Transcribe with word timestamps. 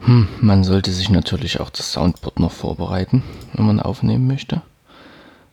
Hm, 0.00 0.28
man 0.40 0.64
sollte 0.64 0.92
sich 0.92 1.10
natürlich 1.10 1.60
auch 1.60 1.70
das 1.70 1.92
Soundboard 1.92 2.40
noch 2.40 2.52
vorbereiten, 2.52 3.22
wenn 3.52 3.66
man 3.66 3.80
aufnehmen 3.80 4.26
möchte. 4.26 4.62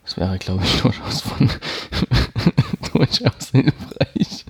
Das 0.04 0.18
wäre, 0.18 0.38
glaube 0.38 0.64
ich, 0.64 0.82
durchaus, 0.82 1.22
von, 1.22 1.50
durchaus 2.94 3.50
hilfreich. 3.52 4.46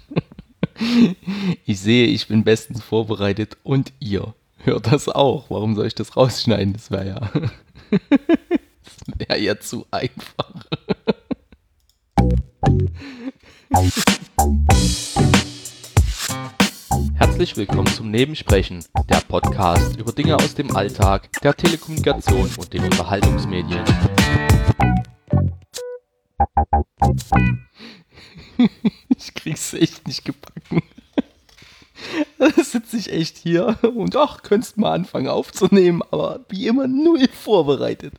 Ich 1.65 1.79
sehe, 1.79 2.05
ich 2.05 2.27
bin 2.27 2.43
bestens 2.43 2.83
vorbereitet 2.83 3.57
und 3.63 3.91
ihr 3.99 4.35
hört 4.59 4.91
das 4.91 5.09
auch. 5.09 5.49
Warum 5.49 5.75
soll 5.75 5.87
ich 5.87 5.95
das 5.95 6.15
rausschneiden? 6.15 6.73
Das 6.73 6.91
wäre 6.91 7.07
ja, 7.07 7.19
das 7.89 9.17
wäre 9.17 9.39
ja 9.39 9.59
zu 9.59 9.87
einfach. 9.89 10.53
Herzlich 17.37 17.57
willkommen 17.57 17.85
zum 17.85 18.09
Nebensprechen, 18.09 18.83
der 19.07 19.17
Podcast 19.17 19.95
über 19.99 20.11
Dinge 20.11 20.37
aus 20.37 20.55
dem 20.55 20.75
Alltag, 20.75 21.29
der 21.43 21.55
Telekommunikation 21.55 22.49
und 22.57 22.73
den 22.73 22.85
Unterhaltungsmedien. 22.85 23.83
Ich 29.15 29.35
krieg's 29.35 29.73
echt 29.73 30.07
nicht 30.07 30.25
gebacken. 30.25 30.81
Sitze 32.63 32.97
ich 32.97 33.11
echt 33.11 33.37
hier 33.37 33.77
und 33.95 34.15
ach, 34.15 34.43
könntest 34.43 34.77
mal 34.77 34.93
anfangen 34.93 35.27
aufzunehmen, 35.27 36.01
aber 36.11 36.41
wie 36.49 36.67
immer 36.67 36.87
null 36.87 37.27
vorbereitet. 37.27 38.13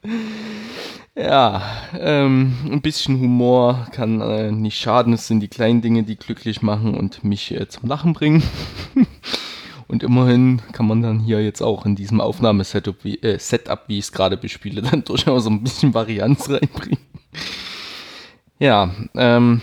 Ja, 1.18 1.62
ähm, 1.98 2.54
ein 2.70 2.80
bisschen 2.80 3.18
Humor 3.18 3.88
kann 3.91 4.20
äh, 4.20 4.52
nicht 4.52 4.78
schaden. 4.78 5.12
Es 5.12 5.27
sind 5.27 5.41
die 5.41 5.48
kleinen 5.48 5.82
Dinge, 5.82 6.04
die 6.04 6.14
glücklich 6.14 6.62
machen 6.62 6.95
und 6.95 7.24
mich 7.24 7.51
äh, 7.51 7.68
zum 7.68 7.88
Lachen 7.88 8.12
bringen. 8.12 8.45
und 9.88 10.04
immerhin 10.04 10.62
kann 10.70 10.87
man 10.87 11.02
dann 11.02 11.18
hier 11.18 11.42
jetzt 11.42 11.60
auch 11.60 11.84
in 11.87 11.96
diesem 11.96 12.20
Aufnahmesetup, 12.20 13.02
wie, 13.02 13.16
äh, 13.16 13.38
Setup, 13.40 13.88
wie 13.88 13.99
ich 13.99 14.04
es 14.04 14.12
gerade 14.12 14.37
bespiele, 14.37 14.80
dann 14.90 15.02
durchaus 15.02 15.49
ein 15.49 15.65
bisschen 15.65 15.93
Varianz 15.93 16.49
reinbringen. 16.49 17.01
Ja, 18.60 18.90
ähm, 19.16 19.60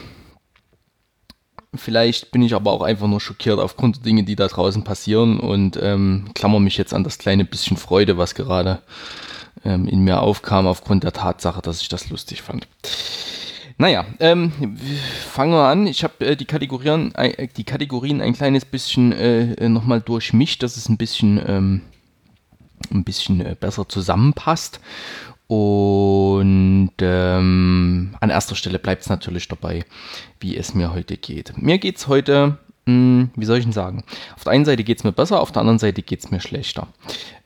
vielleicht 1.77 2.31
bin 2.31 2.41
ich 2.41 2.53
aber 2.53 2.71
auch 2.71 2.81
einfach 2.81 3.07
nur 3.07 3.21
schockiert 3.21 3.59
aufgrund 3.59 3.97
der 3.97 4.03
Dinge, 4.03 4.23
die 4.23 4.35
da 4.35 4.47
draußen 4.47 4.83
passieren 4.83 5.39
und 5.39 5.79
ähm, 5.81 6.29
klammer 6.33 6.59
mich 6.59 6.77
jetzt 6.77 6.93
an 6.93 7.03
das 7.03 7.17
kleine 7.17 7.45
bisschen 7.45 7.77
Freude, 7.77 8.17
was 8.17 8.35
gerade 8.35 8.81
ähm, 9.63 9.87
in 9.87 10.01
mir 10.01 10.21
aufkam 10.21 10.67
aufgrund 10.67 11.03
der 11.03 11.13
Tatsache, 11.13 11.61
dass 11.61 11.81
ich 11.81 11.89
das 11.89 12.09
lustig 12.09 12.41
fand. 12.41 12.67
Naja, 13.77 14.05
ähm, 14.19 14.77
fangen 15.29 15.51
wir 15.51 15.67
an. 15.67 15.85
Ich 15.85 16.03
habe 16.03 16.25
äh, 16.25 16.35
die, 16.37 16.45
Kategorien, 16.45 17.13
äh, 17.15 17.47
die 17.47 17.65
Kategorien 17.65 18.21
ein 18.21 18.33
kleines 18.33 18.63
bisschen 18.63 19.11
äh, 19.11 19.67
nochmal 19.67 19.99
durchmischt, 19.99 20.63
dass 20.63 20.77
es 20.77 20.87
ein 20.87 20.97
bisschen, 20.97 21.41
ähm, 21.45 21.81
ein 22.89 23.03
bisschen 23.03 23.41
äh, 23.41 23.55
besser 23.59 23.89
zusammenpasst. 23.89 24.79
Und 25.47 26.91
ähm, 26.99 28.15
an 28.19 28.29
erster 28.29 28.55
Stelle 28.55 28.79
bleibt 28.79 29.03
es 29.03 29.09
natürlich 29.09 29.47
dabei, 29.47 29.85
wie 30.39 30.57
es 30.57 30.73
mir 30.73 30.93
heute 30.93 31.17
geht. 31.17 31.53
Mir 31.57 31.77
geht 31.77 31.97
es 31.97 32.07
heute 32.07 32.57
hm, 32.87 33.31
wie 33.35 33.45
soll 33.45 33.57
ich 33.57 33.63
denn 33.63 33.73
sagen? 33.73 34.03
Auf 34.35 34.43
der 34.43 34.53
einen 34.53 34.65
Seite 34.65 34.83
geht 34.83 34.99
es 34.99 35.03
mir 35.03 35.11
besser, 35.11 35.41
auf 35.41 35.52
der 35.52 35.61
anderen 35.61 35.79
Seite 35.79 36.03
geht 36.03 36.19
es 36.19 36.29
mir 36.29 36.39
schlechter. 36.39 36.87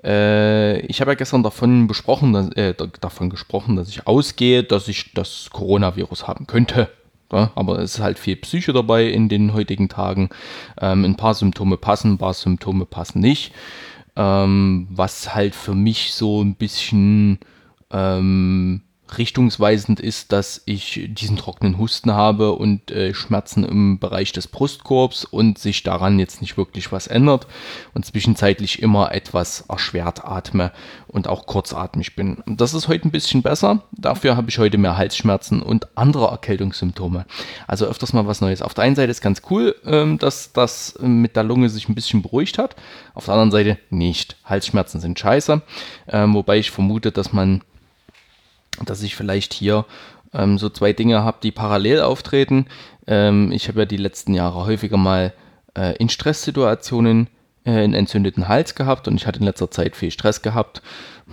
Äh, 0.03 0.81
ich 0.81 0.99
habe 0.99 1.11
ja 1.11 1.15
gestern 1.15 1.43
davon, 1.43 1.87
besprochen, 1.87 2.33
dass, 2.33 2.49
äh, 2.51 2.73
davon 2.99 3.29
gesprochen, 3.29 3.77
dass 3.77 3.87
ich 3.87 4.05
ausgehe, 4.05 4.63
dass 4.63 4.89
ich 4.89 5.13
das 5.13 5.49
Coronavirus 5.51 6.27
haben 6.27 6.45
könnte. 6.45 6.89
Ja, 7.31 7.51
aber 7.55 7.79
es 7.79 7.95
ist 7.95 8.01
halt 8.01 8.19
viel 8.19 8.35
Psyche 8.37 8.73
dabei 8.73 9.05
in 9.05 9.29
den 9.29 9.53
heutigen 9.53 9.87
Tagen. 9.87 10.29
Ähm, 10.81 11.05
ein 11.05 11.15
paar 11.15 11.35
Symptome 11.35 11.77
passen, 11.77 12.13
ein 12.13 12.17
paar 12.17 12.33
Symptome 12.33 12.85
passen 12.85 13.19
nicht. 13.19 13.53
Ähm, 14.15 14.87
was 14.89 15.33
halt 15.35 15.55
für 15.55 15.75
mich 15.75 16.13
so 16.13 16.41
ein 16.41 16.55
bisschen 16.55 17.39
ähm, 17.91 18.81
richtungsweisend 19.17 19.99
ist, 19.99 20.31
dass 20.31 20.61
ich 20.65 21.07
diesen 21.09 21.37
trockenen 21.37 21.77
Husten 21.77 22.13
habe 22.13 22.53
und 22.53 22.91
äh, 22.91 23.13
Schmerzen 23.13 23.63
im 23.63 23.99
Bereich 23.99 24.31
des 24.31 24.47
Brustkorbs 24.47 25.25
und 25.25 25.57
sich 25.57 25.83
daran 25.83 26.19
jetzt 26.19 26.41
nicht 26.41 26.57
wirklich 26.57 26.91
was 26.91 27.07
ändert 27.07 27.47
und 27.93 28.05
zwischenzeitlich 28.05 28.81
immer 28.81 29.11
etwas 29.13 29.61
erschwert 29.67 30.25
atme 30.25 30.71
und 31.07 31.27
auch 31.27 31.47
kurzatmig 31.47 32.15
bin. 32.15 32.43
Das 32.45 32.73
ist 32.73 32.87
heute 32.87 33.07
ein 33.07 33.11
bisschen 33.11 33.41
besser. 33.41 33.83
Dafür 33.91 34.37
habe 34.37 34.49
ich 34.49 34.59
heute 34.59 34.77
mehr 34.77 34.97
Halsschmerzen 34.97 35.61
und 35.61 35.97
andere 35.97 36.27
Erkältungssymptome. 36.27 37.25
Also 37.67 37.85
öfters 37.85 38.13
mal 38.13 38.27
was 38.27 38.41
Neues. 38.41 38.61
Auf 38.61 38.73
der 38.73 38.83
einen 38.83 38.95
Seite 38.95 39.11
ist 39.11 39.21
ganz 39.21 39.41
cool, 39.49 39.75
ähm, 39.85 40.19
dass 40.19 40.53
das 40.53 40.95
mit 41.01 41.35
der 41.35 41.43
Lunge 41.43 41.69
sich 41.69 41.89
ein 41.89 41.95
bisschen 41.95 42.21
beruhigt 42.21 42.57
hat. 42.57 42.75
Auf 43.13 43.25
der 43.25 43.33
anderen 43.33 43.51
Seite 43.51 43.77
nicht. 43.89 44.37
Halsschmerzen 44.45 44.99
sind 45.01 45.17
scheiße. 45.17 45.61
Ähm, 46.07 46.33
wobei 46.35 46.57
ich 46.59 46.71
vermute, 46.71 47.11
dass 47.11 47.33
man 47.33 47.61
dass 48.85 49.01
ich 49.01 49.15
vielleicht 49.15 49.53
hier 49.53 49.85
ähm, 50.33 50.57
so 50.57 50.69
zwei 50.69 50.93
Dinge 50.93 51.23
habe, 51.23 51.37
die 51.41 51.51
parallel 51.51 52.01
auftreten. 52.01 52.67
Ähm, 53.07 53.51
ich 53.51 53.67
habe 53.67 53.79
ja 53.79 53.85
die 53.85 53.97
letzten 53.97 54.33
Jahre 54.33 54.65
häufiger 54.65 54.97
mal 54.97 55.33
äh, 55.75 55.95
in 55.97 56.09
Stresssituationen 56.09 57.27
äh, 57.65 57.71
einen 57.71 57.93
entzündeten 57.93 58.47
Hals 58.47 58.75
gehabt 58.75 59.07
und 59.07 59.15
ich 59.15 59.27
hatte 59.27 59.39
in 59.39 59.45
letzter 59.45 59.71
Zeit 59.71 59.95
viel 59.95 60.11
Stress 60.11 60.41
gehabt. 60.41 60.81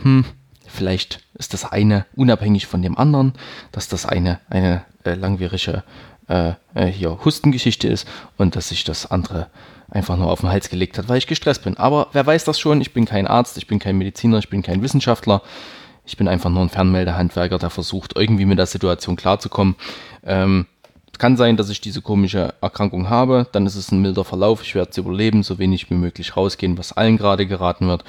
Hm, 0.02 0.24
vielleicht 0.66 1.20
ist 1.34 1.52
das 1.54 1.64
eine 1.70 2.06
unabhängig 2.14 2.66
von 2.66 2.82
dem 2.82 2.96
anderen, 2.96 3.34
dass 3.72 3.88
das 3.88 4.06
eine 4.06 4.40
eine 4.48 4.84
äh, 5.04 5.14
langwierige 5.14 5.82
äh, 6.28 6.52
äh, 6.74 6.86
hier 6.86 7.24
Hustengeschichte 7.24 7.88
ist 7.88 8.08
und 8.36 8.56
dass 8.56 8.70
sich 8.70 8.84
das 8.84 9.10
andere 9.10 9.48
einfach 9.88 10.16
nur 10.16 10.30
auf 10.30 10.40
den 10.40 10.50
Hals 10.50 10.68
gelegt 10.68 10.98
hat, 10.98 11.08
weil 11.08 11.18
ich 11.18 11.26
gestresst 11.26 11.62
bin. 11.62 11.76
Aber 11.76 12.08
wer 12.12 12.26
weiß 12.26 12.44
das 12.44 12.58
schon? 12.58 12.80
Ich 12.80 12.92
bin 12.92 13.04
kein 13.04 13.26
Arzt, 13.26 13.56
ich 13.56 13.68
bin 13.68 13.78
kein 13.78 13.96
Mediziner, 13.96 14.38
ich 14.38 14.48
bin 14.48 14.62
kein 14.62 14.82
Wissenschaftler. 14.82 15.42
Ich 16.06 16.16
bin 16.16 16.28
einfach 16.28 16.50
nur 16.50 16.62
ein 16.62 16.68
Fernmeldehandwerker, 16.68 17.58
der 17.58 17.70
versucht, 17.70 18.16
irgendwie 18.16 18.44
mit 18.44 18.58
der 18.58 18.66
Situation 18.66 19.16
klarzukommen. 19.16 19.74
Ähm, 20.24 20.66
kann 21.18 21.36
sein, 21.36 21.56
dass 21.56 21.70
ich 21.70 21.80
diese 21.80 22.02
komische 22.02 22.54
Erkrankung 22.60 23.08
habe, 23.08 23.46
dann 23.52 23.66
ist 23.66 23.76
es 23.76 23.90
ein 23.90 24.02
milder 24.02 24.24
Verlauf, 24.24 24.62
ich 24.62 24.74
werde 24.74 24.90
es 24.90 24.98
überleben, 24.98 25.42
so 25.42 25.58
wenig 25.58 25.90
wie 25.90 25.94
möglich 25.94 26.36
rausgehen, 26.36 26.78
was 26.78 26.92
allen 26.92 27.16
gerade 27.16 27.46
geraten 27.46 27.88
wird. 27.88 28.04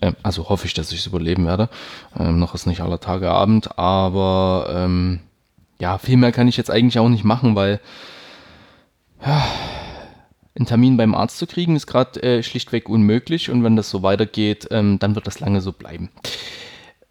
Ähm, 0.00 0.16
also 0.22 0.48
hoffe 0.48 0.66
ich, 0.66 0.74
dass 0.74 0.92
ich 0.92 1.00
es 1.00 1.06
überleben 1.06 1.46
werde. 1.46 1.68
Ähm, 2.18 2.38
noch 2.38 2.54
ist 2.54 2.66
nicht 2.66 2.80
aller 2.80 3.00
Tage 3.00 3.30
Abend, 3.30 3.78
aber 3.78 4.70
ähm, 4.74 5.20
ja, 5.80 5.98
viel 5.98 6.16
mehr 6.16 6.32
kann 6.32 6.48
ich 6.48 6.56
jetzt 6.56 6.70
eigentlich 6.70 6.98
auch 6.98 7.08
nicht 7.08 7.24
machen, 7.24 7.54
weil 7.54 7.80
ja, 9.24 9.44
einen 10.56 10.66
Termin 10.66 10.96
beim 10.96 11.14
Arzt 11.14 11.38
zu 11.38 11.46
kriegen 11.46 11.76
ist 11.76 11.86
gerade 11.86 12.22
äh, 12.22 12.42
schlichtweg 12.42 12.88
unmöglich 12.88 13.50
und 13.50 13.62
wenn 13.64 13.76
das 13.76 13.90
so 13.90 14.02
weitergeht, 14.02 14.68
ähm, 14.70 14.98
dann 14.98 15.14
wird 15.14 15.26
das 15.26 15.40
lange 15.40 15.60
so 15.60 15.72
bleiben. 15.72 16.10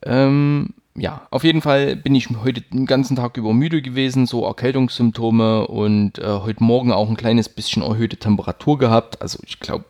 Ähm, 0.04 0.74
ja, 0.96 1.28
auf 1.32 1.44
jeden 1.44 1.62
Fall 1.62 1.96
bin 1.96 2.16
ich 2.16 2.30
heute 2.44 2.62
den 2.62 2.86
ganzen 2.86 3.16
Tag 3.16 3.38
über 3.38 3.54
müde 3.54 3.82
gewesen, 3.82 4.26
so 4.26 4.46
Erkältungssymptome 4.46 5.68
und 5.68 6.20
äh, 6.20 6.40
heute 6.40 6.64
Morgen 6.64 6.92
auch 6.92 7.10
ein 7.10 7.18
kleines 7.18 7.48
bisschen 7.48 7.84
erhöhte 7.84 8.18
Temperatur 8.18 8.78
gehabt. 8.78 9.22
Also 9.22 9.40
ich 9.46 9.59
glaube 9.59 9.86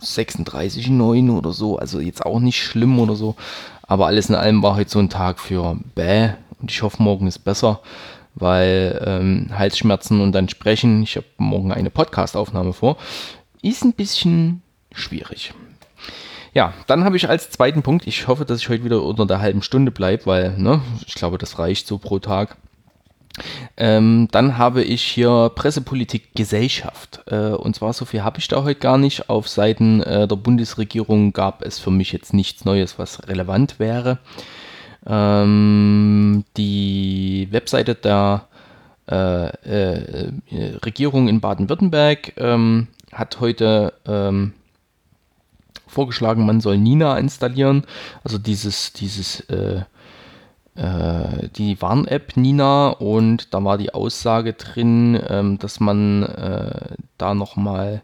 36,9 0.00 1.30
oder 1.36 1.52
so, 1.52 1.78
also 1.78 2.00
jetzt 2.00 2.24
auch 2.24 2.40
nicht 2.40 2.62
schlimm 2.62 2.98
oder 2.98 3.14
so. 3.14 3.36
Aber 3.82 4.06
alles 4.06 4.28
in 4.28 4.34
allem 4.34 4.62
war 4.62 4.76
heute 4.76 4.90
so 4.90 4.98
ein 4.98 5.10
Tag 5.10 5.38
für 5.38 5.78
Bäh 5.94 6.30
und 6.60 6.70
ich 6.70 6.82
hoffe, 6.82 7.02
morgen 7.02 7.26
ist 7.26 7.40
besser, 7.40 7.80
weil 8.34 9.00
ähm, 9.06 9.50
Halsschmerzen 9.56 10.20
und 10.20 10.32
dann 10.32 10.48
sprechen, 10.48 11.02
ich 11.02 11.16
habe 11.16 11.26
morgen 11.38 11.72
eine 11.72 11.90
Podcastaufnahme 11.90 12.72
vor, 12.72 12.96
ist 13.62 13.84
ein 13.84 13.92
bisschen 13.92 14.62
schwierig. 14.92 15.54
Ja, 16.54 16.72
dann 16.86 17.04
habe 17.04 17.16
ich 17.16 17.28
als 17.28 17.50
zweiten 17.50 17.82
Punkt, 17.82 18.06
ich 18.06 18.26
hoffe, 18.26 18.44
dass 18.44 18.60
ich 18.60 18.68
heute 18.68 18.84
wieder 18.84 19.02
unter 19.02 19.26
der 19.26 19.40
halben 19.40 19.62
Stunde 19.62 19.90
bleibe, 19.90 20.26
weil 20.26 20.58
ne, 20.58 20.80
ich 21.06 21.14
glaube, 21.14 21.38
das 21.38 21.58
reicht 21.58 21.86
so 21.86 21.98
pro 21.98 22.18
Tag. 22.18 22.56
Ähm, 23.76 24.28
dann 24.32 24.58
habe 24.58 24.82
ich 24.82 25.02
hier 25.02 25.52
Pressepolitik 25.54 26.34
Gesellschaft. 26.34 27.20
Äh, 27.26 27.50
und 27.50 27.76
zwar 27.76 27.92
so 27.92 28.04
viel 28.04 28.22
habe 28.22 28.38
ich 28.38 28.48
da 28.48 28.64
heute 28.64 28.80
gar 28.80 28.98
nicht. 28.98 29.30
Auf 29.30 29.48
Seiten 29.48 30.02
äh, 30.02 30.26
der 30.26 30.36
Bundesregierung 30.36 31.32
gab 31.32 31.62
es 31.62 31.78
für 31.78 31.90
mich 31.90 32.12
jetzt 32.12 32.34
nichts 32.34 32.64
Neues, 32.64 32.98
was 32.98 33.28
relevant 33.28 33.78
wäre. 33.78 34.18
Ähm, 35.06 36.44
die 36.56 37.48
Webseite 37.50 37.94
der 37.94 38.46
äh, 39.08 39.46
äh 39.46 40.32
Regierung 40.84 41.28
in 41.28 41.40
Baden-Württemberg 41.40 42.32
ähm, 42.36 42.88
hat 43.12 43.40
heute 43.40 43.94
ähm, 44.06 44.54
vorgeschlagen, 45.88 46.46
man 46.46 46.60
soll 46.60 46.78
Nina 46.78 47.18
installieren. 47.18 47.84
Also 48.24 48.38
dieses, 48.38 48.92
dieses, 48.92 49.40
äh, 49.48 49.82
äh, 50.74 51.48
die 51.56 51.80
Warn-App 51.82 52.36
Nina 52.36 52.90
und 52.90 53.52
da 53.52 53.62
war 53.64 53.78
die 53.78 53.92
Aussage 53.94 54.52
drin, 54.52 55.20
ähm, 55.28 55.58
dass 55.58 55.80
man 55.80 56.22
äh, 56.22 56.94
da 57.18 57.34
nochmal 57.34 58.02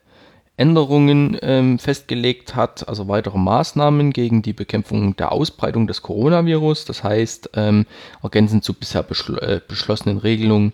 Änderungen 0.56 1.36
ähm, 1.42 1.78
festgelegt 1.78 2.54
hat, 2.54 2.88
also 2.88 3.08
weitere 3.08 3.38
Maßnahmen 3.38 4.12
gegen 4.12 4.42
die 4.42 4.52
Bekämpfung 4.52 5.16
der 5.16 5.32
Ausbreitung 5.32 5.86
des 5.88 6.02
Coronavirus. 6.02 6.84
Das 6.84 7.02
heißt, 7.02 7.50
ähm, 7.54 7.86
ergänzend 8.22 8.62
zu 8.62 8.74
bisher 8.74 9.02
beschl 9.02 9.38
äh, 9.38 9.60
beschlossenen 9.66 10.18
Regelungen 10.18 10.72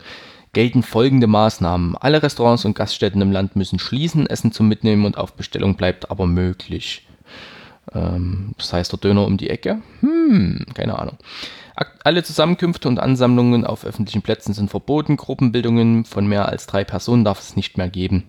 gelten 0.52 0.82
folgende 0.82 1.26
Maßnahmen. 1.26 1.96
Alle 1.96 2.22
Restaurants 2.22 2.64
und 2.64 2.74
Gaststätten 2.74 3.22
im 3.22 3.32
Land 3.32 3.56
müssen 3.56 3.78
schließen, 3.78 4.26
Essen 4.26 4.52
zum 4.52 4.68
Mitnehmen 4.68 5.04
und 5.04 5.16
auf 5.16 5.34
Bestellung 5.34 5.76
bleibt 5.76 6.10
aber 6.10 6.26
möglich. 6.26 7.06
Ähm, 7.92 8.52
das 8.58 8.72
heißt, 8.72 8.92
der 8.92 8.98
Döner 8.98 9.26
um 9.26 9.36
die 9.36 9.50
Ecke? 9.50 9.80
Hm, 10.00 10.66
keine 10.74 10.98
Ahnung. 10.98 11.18
Alle 12.04 12.22
Zusammenkünfte 12.22 12.88
und 12.88 12.98
Ansammlungen 12.98 13.64
auf 13.64 13.86
öffentlichen 13.86 14.22
Plätzen 14.22 14.52
sind 14.52 14.68
verboten. 14.70 15.16
Gruppenbildungen 15.16 16.04
von 16.04 16.26
mehr 16.26 16.46
als 16.48 16.66
drei 16.66 16.84
Personen 16.84 17.24
darf 17.24 17.40
es 17.40 17.56
nicht 17.56 17.78
mehr 17.78 17.88
geben. 17.88 18.24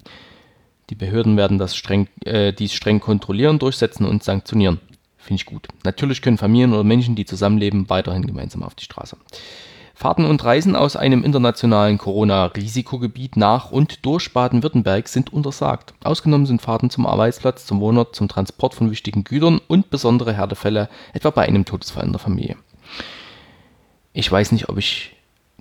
Die 0.89 0.95
Behörden 0.95 1.37
werden 1.37 1.57
das 1.57 1.75
streng, 1.75 2.07
äh, 2.23 2.53
dies 2.53 2.73
streng 2.73 2.99
kontrollieren, 2.99 3.59
durchsetzen 3.59 4.05
und 4.05 4.23
sanktionieren. 4.23 4.79
Finde 5.17 5.41
ich 5.41 5.45
gut. 5.45 5.67
Natürlich 5.83 6.21
können 6.21 6.37
Familien 6.37 6.73
oder 6.73 6.83
Menschen, 6.83 7.15
die 7.15 7.25
zusammenleben, 7.25 7.89
weiterhin 7.89 8.25
gemeinsam 8.25 8.63
auf 8.63 8.75
die 8.75 8.85
Straße. 8.85 9.17
Fahrten 10.01 10.25
und 10.25 10.43
Reisen 10.43 10.75
aus 10.75 10.95
einem 10.95 11.23
internationalen 11.23 11.99
Corona-Risikogebiet 11.99 13.37
nach 13.37 13.69
und 13.69 14.03
durch 14.03 14.33
Baden-Württemberg 14.33 15.07
sind 15.07 15.31
untersagt. 15.31 15.93
Ausgenommen 16.03 16.47
sind 16.47 16.59
Fahrten 16.59 16.89
zum 16.89 17.05
Arbeitsplatz, 17.05 17.67
zum 17.67 17.79
Wohnort, 17.81 18.15
zum 18.15 18.27
Transport 18.27 18.73
von 18.73 18.89
wichtigen 18.89 19.23
Gütern 19.23 19.61
und 19.67 19.91
besondere 19.91 20.33
Härtefälle, 20.33 20.89
etwa 21.13 21.29
bei 21.29 21.43
einem 21.43 21.65
Todesfall 21.65 22.03
in 22.03 22.13
der 22.13 22.19
Familie. 22.19 22.55
Ich 24.13 24.31
weiß 24.31 24.53
nicht, 24.53 24.69
ob 24.69 24.79
ich 24.79 25.15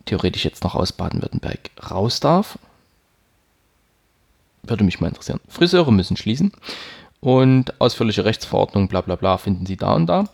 theoretisch 0.06 0.46
jetzt 0.46 0.64
noch 0.64 0.74
aus 0.74 0.92
Baden-Württemberg 0.92 1.70
raus 1.90 2.20
darf. 2.20 2.58
Würde 4.62 4.84
mich 4.84 5.00
mal 5.02 5.08
interessieren. 5.08 5.40
Friseure 5.48 5.92
müssen 5.92 6.16
schließen 6.16 6.50
und 7.20 7.78
ausführliche 7.78 8.24
Rechtsverordnung, 8.24 8.88
bla 8.88 9.02
bla 9.02 9.16
bla, 9.16 9.36
finden 9.36 9.66
Sie 9.66 9.76
da 9.76 9.92
und 9.92 10.06
da. 10.06 10.24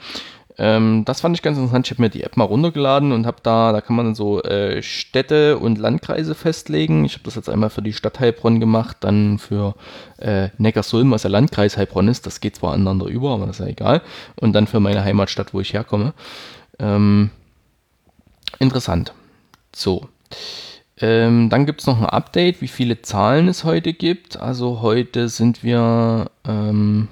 Ähm, 0.58 1.04
das 1.04 1.20
fand 1.20 1.36
ich 1.36 1.42
ganz 1.42 1.58
interessant. 1.58 1.86
Ich 1.86 1.90
habe 1.90 2.02
mir 2.02 2.08
die 2.08 2.22
App 2.22 2.36
mal 2.36 2.44
runtergeladen 2.44 3.12
und 3.12 3.26
habe 3.26 3.38
da, 3.42 3.72
da 3.72 3.80
kann 3.80 3.96
man 3.96 4.14
so 4.14 4.42
äh, 4.42 4.82
Städte 4.82 5.58
und 5.58 5.78
Landkreise 5.78 6.34
festlegen. 6.34 7.04
Ich 7.04 7.14
habe 7.14 7.24
das 7.24 7.34
jetzt 7.34 7.48
einmal 7.48 7.70
für 7.70 7.82
die 7.82 7.92
Stadt 7.92 8.20
Heilbronn 8.20 8.58
gemacht, 8.58 8.98
dann 9.00 9.38
für 9.38 9.74
äh, 10.18 10.48
Neckarsulm, 10.56 11.10
was 11.10 11.22
der 11.22 11.30
Landkreis 11.30 11.76
Heilbronn 11.76 12.08
ist. 12.08 12.26
Das 12.26 12.40
geht 12.40 12.56
zwar 12.56 12.72
aneinander 12.72 13.06
über, 13.06 13.34
aber 13.34 13.46
das 13.46 13.60
ist 13.60 13.66
ja 13.66 13.70
egal. 13.70 14.02
Und 14.36 14.54
dann 14.54 14.66
für 14.66 14.80
meine 14.80 15.04
Heimatstadt, 15.04 15.52
wo 15.52 15.60
ich 15.60 15.74
herkomme. 15.74 16.14
Ähm, 16.78 17.30
interessant. 18.58 19.12
So. 19.74 20.08
Ähm, 20.98 21.50
dann 21.50 21.66
gibt 21.66 21.82
es 21.82 21.86
noch 21.86 21.98
ein 21.98 22.06
Update, 22.06 22.62
wie 22.62 22.68
viele 22.68 23.02
Zahlen 23.02 23.48
es 23.48 23.64
heute 23.64 23.92
gibt. 23.92 24.38
Also 24.38 24.80
heute 24.80 25.28
sind 25.28 25.62
wir 25.62 26.30
ähm, 26.48 27.08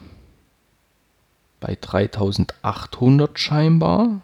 bei 1.64 1.78
3800 1.80 3.38
scheinbar. 3.38 4.20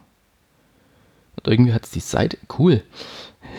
Und 1.36 1.46
irgendwie 1.46 1.72
hat 1.72 1.84
es 1.84 1.90
die 1.90 2.00
Seite. 2.00 2.36
Cool. 2.58 2.82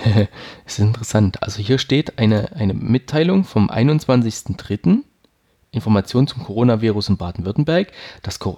Ist 0.67 0.77
interessant. 0.77 1.41
Also 1.41 1.63
hier 1.63 1.79
steht 1.79 2.19
eine, 2.19 2.51
eine 2.53 2.75
Mitteilung 2.75 3.43
vom 3.43 3.71
21.03. 3.71 4.99
Informationen 5.71 6.27
zum 6.27 6.43
Coronavirus 6.43 7.09
in 7.09 7.17
Baden-Württemberg. 7.17 7.87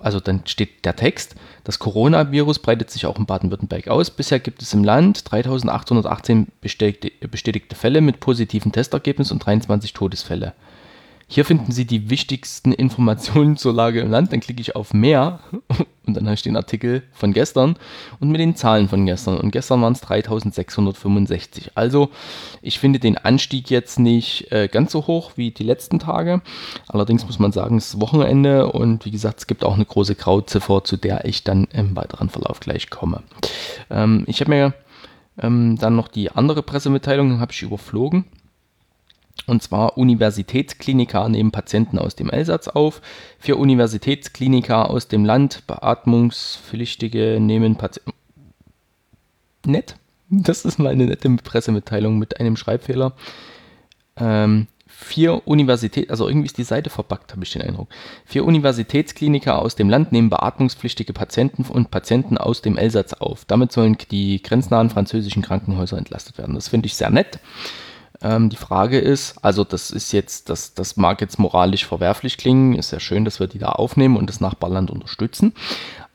Also 0.02 0.20
dann 0.20 0.42
steht 0.46 0.84
der 0.84 0.96
Text, 0.96 1.36
das 1.64 1.80
Coronavirus 1.80 2.60
breitet 2.60 2.90
sich 2.90 3.06
auch 3.06 3.18
in 3.18 3.25
Baden-Württemberg 3.25 3.88
aus. 3.88 4.10
Bisher 4.10 4.40
gibt 4.40 4.62
es 4.62 4.74
im 4.74 4.84
Land 4.84 5.31
3818 5.31 6.48
bestätigte, 6.60 7.28
bestätigte 7.28 7.75
Fälle 7.75 8.02
mit 8.02 8.20
positiven 8.20 8.72
Testergebnis 8.74 9.31
und 9.31 9.46
23 9.46 9.94
Todesfälle. 9.94 10.54
Hier 11.33 11.45
finden 11.45 11.71
Sie 11.71 11.85
die 11.85 12.12
wichtigsten 12.12 12.74
Informationen 12.74 13.57
zur 13.57 13.74
Lage 13.74 14.01
im 14.01 14.12
Land. 14.12 14.31
Dann 14.31 14.39
klicke 14.39 14.62
ich 14.62 14.75
auf 14.75 14.94
Mehr 14.94 15.39
und 16.06 16.13
dann 16.15 16.25
habe 16.25 16.35
ich 16.35 16.44
den 16.44 16.56
Artikel 16.56 17.01
von 17.12 17.33
gestern 17.33 17.75
und 18.19 18.30
mit 18.30 18.39
den 18.39 18.56
Zahlen 18.56 18.88
von 18.88 19.03
gestern. 19.07 19.39
Und 19.39 19.50
gestern 19.50 19.81
waren 19.81 19.94
es 19.94 20.01
3665. 20.01 21.71
Also 21.74 22.12
ich 22.62 22.77
finde 22.77 23.00
den 23.00 23.18
Anstieg 23.18 23.71
jetzt 23.71 23.97
nicht 23.97 24.51
äh, 24.51 24.68
ganz 24.71 24.91
so 24.91 25.07
hoch 25.07 25.31
wie 25.35 25.50
die 25.50 25.63
letzten 25.63 25.97
Tage. 25.97 26.44
Allerdings 26.88 27.25
muss 27.25 27.39
man 27.39 27.51
sagen, 27.51 27.77
es 27.77 27.95
ist 27.95 28.00
Wochenende 28.00 28.71
und 28.71 29.03
wie 29.03 29.12
gesagt, 29.12 29.39
es 29.39 29.47
gibt 29.47 29.63
auch 29.63 29.74
eine 29.74 29.86
große 29.86 30.13
Grauziffer, 30.13 30.83
zu 30.83 30.97
der 30.97 31.25
ich 31.25 31.44
dann 31.44 31.63
im 31.74 31.95
weiteren 31.95 32.29
Verlauf 32.29 32.59
gleich 32.59 32.91
komme. 32.91 33.24
Ähm, 33.89 34.24
ich 34.27 34.39
habe 34.39 34.51
mir 34.51 34.74
ähm, 35.41 35.79
dann 35.79 35.95
noch 35.95 36.09
die 36.09 36.29
andere 36.29 36.62
Pressemitteilung, 36.62 37.39
habe 37.39 37.53
ich 37.53 37.63
überflogen. 37.63 38.25
Und 39.45 39.62
zwar 39.62 39.97
Universitätskliniker 39.97 41.27
nehmen 41.27 41.51
Patienten 41.51 42.00
aus 42.00 42.15
dem 42.15 42.30
Elsass 42.30 42.69
auf. 42.69 43.01
Vier 43.39 43.59
Universitätskliniker 43.59 44.89
aus 44.89 45.07
dem 45.07 45.25
Land, 45.25 45.68
Beatmungspflichtige 45.68 47.39
nehmen 47.41 47.75
Patienten. 47.75 48.13
Nett. 49.65 49.97
Das 50.30 50.65
ist 50.65 50.80
mal 50.80 50.89
eine 50.89 51.06
nette 51.06 51.30
Pressemitteilung 51.30 52.18
mit 52.18 52.39
einem 52.39 52.56
Schreibfehler. 52.56 53.13
Ähm, 54.15 54.68
vier 54.88 55.47
Universität, 55.47 56.09
also 56.09 56.27
irgendwie 56.27 56.45
ist 56.47 56.57
die 56.57 56.63
Seite 56.63 56.89
verbuggt, 56.89 57.33
habe 57.33 57.44
ich 57.44 57.51
den 57.51 57.62
Eindruck. 57.62 57.89
Vier 58.25 58.45
Universitätskliniker 58.45 59.62
aus 59.62 59.75
dem 59.75 59.89
Land 59.89 60.12
nehmen 60.12 60.29
beatmungspflichtige 60.29 61.13
Patienten 61.13 61.63
und 61.63 61.91
Patienten 61.91 62.38
aus 62.38 62.62
dem 62.62 62.77
Elsass 62.77 63.13
auf. 63.13 63.45
Damit 63.45 63.71
sollen 63.71 63.97
die 64.12 64.41
grenznahen 64.41 64.89
französischen 64.89 65.44
Krankenhäuser 65.44 65.97
entlastet 65.97 66.38
werden. 66.38 66.56
Das 66.56 66.69
finde 66.69 66.88
ich 66.88 66.95
sehr 66.95 67.09
nett. 67.09 67.39
Ähm, 68.24 68.50
die 68.50 68.56
Frage 68.56 69.00
ist, 69.00 69.36
also 69.44 69.64
das 69.64 69.92
ist 69.92 70.14
jetzt, 70.14 70.50
das, 70.50 70.74
das 70.74 70.96
mag 70.96 71.20
jetzt 71.22 71.38
moralisch 71.38 71.86
verwerflich 71.86 72.38
klingen, 72.38 72.74
ist 72.74 72.92
ja 72.92 73.00
schön, 73.00 73.25
dass 73.25 73.40
wir 73.40 73.48
die 73.48 73.60
da 73.60 73.70
aufnehmen 73.70 74.16
und 74.16 74.28
das 74.30 74.40
Nachbarland 74.40 74.90
unterstützen. 74.90 75.54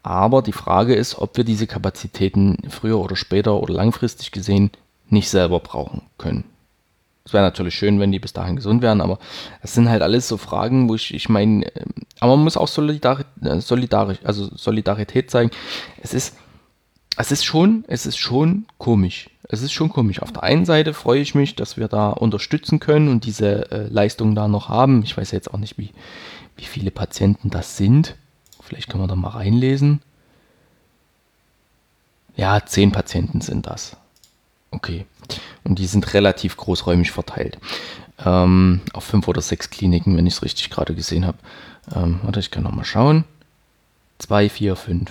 Aber 0.03 0.41
die 0.41 0.53
Frage 0.53 0.95
ist, 0.95 1.19
ob 1.19 1.37
wir 1.37 1.45
diese 1.45 1.67
Kapazitäten 1.67 2.57
früher 2.71 2.99
oder 2.99 3.15
später 3.15 3.63
oder 3.63 3.75
langfristig 3.75 4.33
gesehen 4.33 4.71
nicht 5.11 5.29
selber 5.29 5.61
brauchen 5.61 6.03
können. 6.17 6.45
Es 7.27 7.35
wäre 7.35 7.45
natürlich 7.45 7.75
schön, 7.75 8.01
wenn 8.01 8.11
die 8.11 8.19
bis 8.19 8.33
dahin 8.33 8.57
gesund 8.57 8.81
wären, 8.81 9.03
aber 9.03 9.19
das 9.61 9.75
sind 9.75 9.91
halt 9.91 10.01
alles 10.01 10.29
so 10.29 10.39
Fragen, 10.39 10.89
wo 10.89 10.95
ich, 10.95 11.13
ich 11.13 11.29
meine, 11.29 11.67
ähm, 11.77 11.93
aber 12.21 12.37
man 12.37 12.45
muss 12.45 12.57
auch 12.57 12.69
solidari 12.69 13.25
äh, 13.43 13.61
solidarisch, 13.61 14.19
also 14.25 14.49
Solidarität 14.57 15.31
zeigen. 15.31 15.51
Es 16.03 16.15
ist, 16.15 16.37
es 17.19 17.33
ist 17.33 17.45
schon, 17.45 17.85
es 17.89 18.07
ist 18.07 18.19
schon 18.19 18.67
komisch 18.79 19.29
es 19.49 19.63
ist 19.63 19.73
schon 19.73 19.89
komisch. 19.89 20.21
Auf 20.21 20.33
der 20.33 20.43
einen 20.43 20.67
Seite 20.67 20.93
freue 20.93 21.21
ich 21.21 21.35
mich, 21.35 21.57
dass 21.57 21.79
wir 21.79 21.89
da 21.89 22.11
unterstützen 22.11 22.81
können 22.81 23.09
und 23.09 23.25
diese 23.25 23.71
äh, 23.71 23.89
Leistung 23.89 24.35
da 24.35 24.47
noch 24.47 24.69
haben. 24.69 25.03
Ich 25.03 25.17
weiß 25.17 25.31
jetzt 25.31 25.53
auch 25.53 25.59
nicht, 25.59 25.79
wie, 25.79 25.91
wie 26.57 26.65
viele 26.65 26.91
Patienten 26.91 27.49
das 27.49 27.79
sind. 27.79 28.15
Vielleicht 28.61 28.91
können 28.91 29.03
wir 29.03 29.09
da 29.09 29.17
mal 29.17 29.31
reinlesen. 29.31 30.03
Ja, 32.37 32.65
zehn 32.65 32.93
Patienten 32.93 33.41
sind 33.41 33.67
das. 33.67 33.97
Okay. 34.71 35.07
Und 35.65 35.79
die 35.79 35.87
sind 35.87 36.13
relativ 36.13 36.59
großräumig 36.59 37.11
verteilt. 37.11 37.59
Ähm, 38.25 38.83
auf 38.93 39.05
fünf 39.05 39.29
oder 39.29 39.41
sechs 39.41 39.71
Kliniken, 39.71 40.17
wenn 40.17 40.27
ich 40.27 40.35
es 40.35 40.43
richtig 40.43 40.69
gerade 40.69 40.95
gesehen 40.95 41.27
habe. 41.27 41.39
Ähm, 41.95 42.21
warte, 42.23 42.41
ich 42.41 42.51
kann 42.51 42.65
noch 42.65 42.73
mal 42.73 42.85
schauen. 42.85 43.25
Zwei, 44.19 44.51
vier, 44.51 44.77
fünf. 44.77 45.11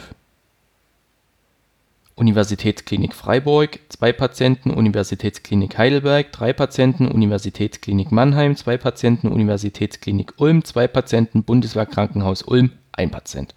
Universitätsklinik 2.17 3.13
Freiburg 3.13 3.79
zwei 3.89 4.11
Patienten, 4.11 4.71
Universitätsklinik 4.71 5.77
Heidelberg 5.77 6.31
drei 6.31 6.51
Patienten, 6.51 7.07
Universitätsklinik 7.07 8.11
Mannheim 8.11 8.55
zwei 8.55 8.75
Patienten, 8.77 9.27
Universitätsklinik 9.27 10.33
Ulm 10.37 10.65
zwei 10.65 10.87
Patienten, 10.87 11.43
Bundeswehrkrankenhaus 11.43 12.41
Ulm 12.41 12.71
ein 12.91 13.11
Patient. 13.11 13.53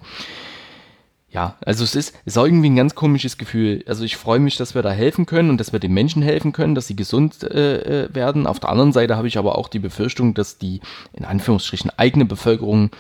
Ja, 1.30 1.56
also 1.64 1.84
es 1.84 1.94
ist, 1.94 2.14
es 2.26 2.36
ist 2.36 2.42
irgendwie 2.42 2.68
ein 2.68 2.76
ganz 2.76 2.94
komisches 2.94 3.38
Gefühl. 3.38 3.82
Also 3.86 4.04
ich 4.04 4.16
freue 4.16 4.40
mich, 4.40 4.56
dass 4.56 4.74
wir 4.74 4.82
da 4.82 4.90
helfen 4.90 5.26
können 5.26 5.48
und 5.48 5.58
dass 5.58 5.72
wir 5.72 5.78
den 5.78 5.94
Menschen 5.94 6.22
helfen 6.22 6.52
können, 6.52 6.74
dass 6.74 6.86
sie 6.86 6.96
gesund 6.96 7.42
äh, 7.44 8.04
äh 8.04 8.14
werden. 8.14 8.46
Auf 8.46 8.60
der 8.60 8.68
anderen 8.68 8.92
Seite 8.92 9.16
habe 9.16 9.28
ich 9.28 9.38
aber 9.38 9.56
auch 9.56 9.68
die 9.68 9.78
Befürchtung, 9.78 10.34
dass 10.34 10.58
die 10.58 10.80
in 11.14 11.24
Anführungsstrichen 11.24 11.92
eigene 11.96 12.26
Bevölkerung 12.26 12.90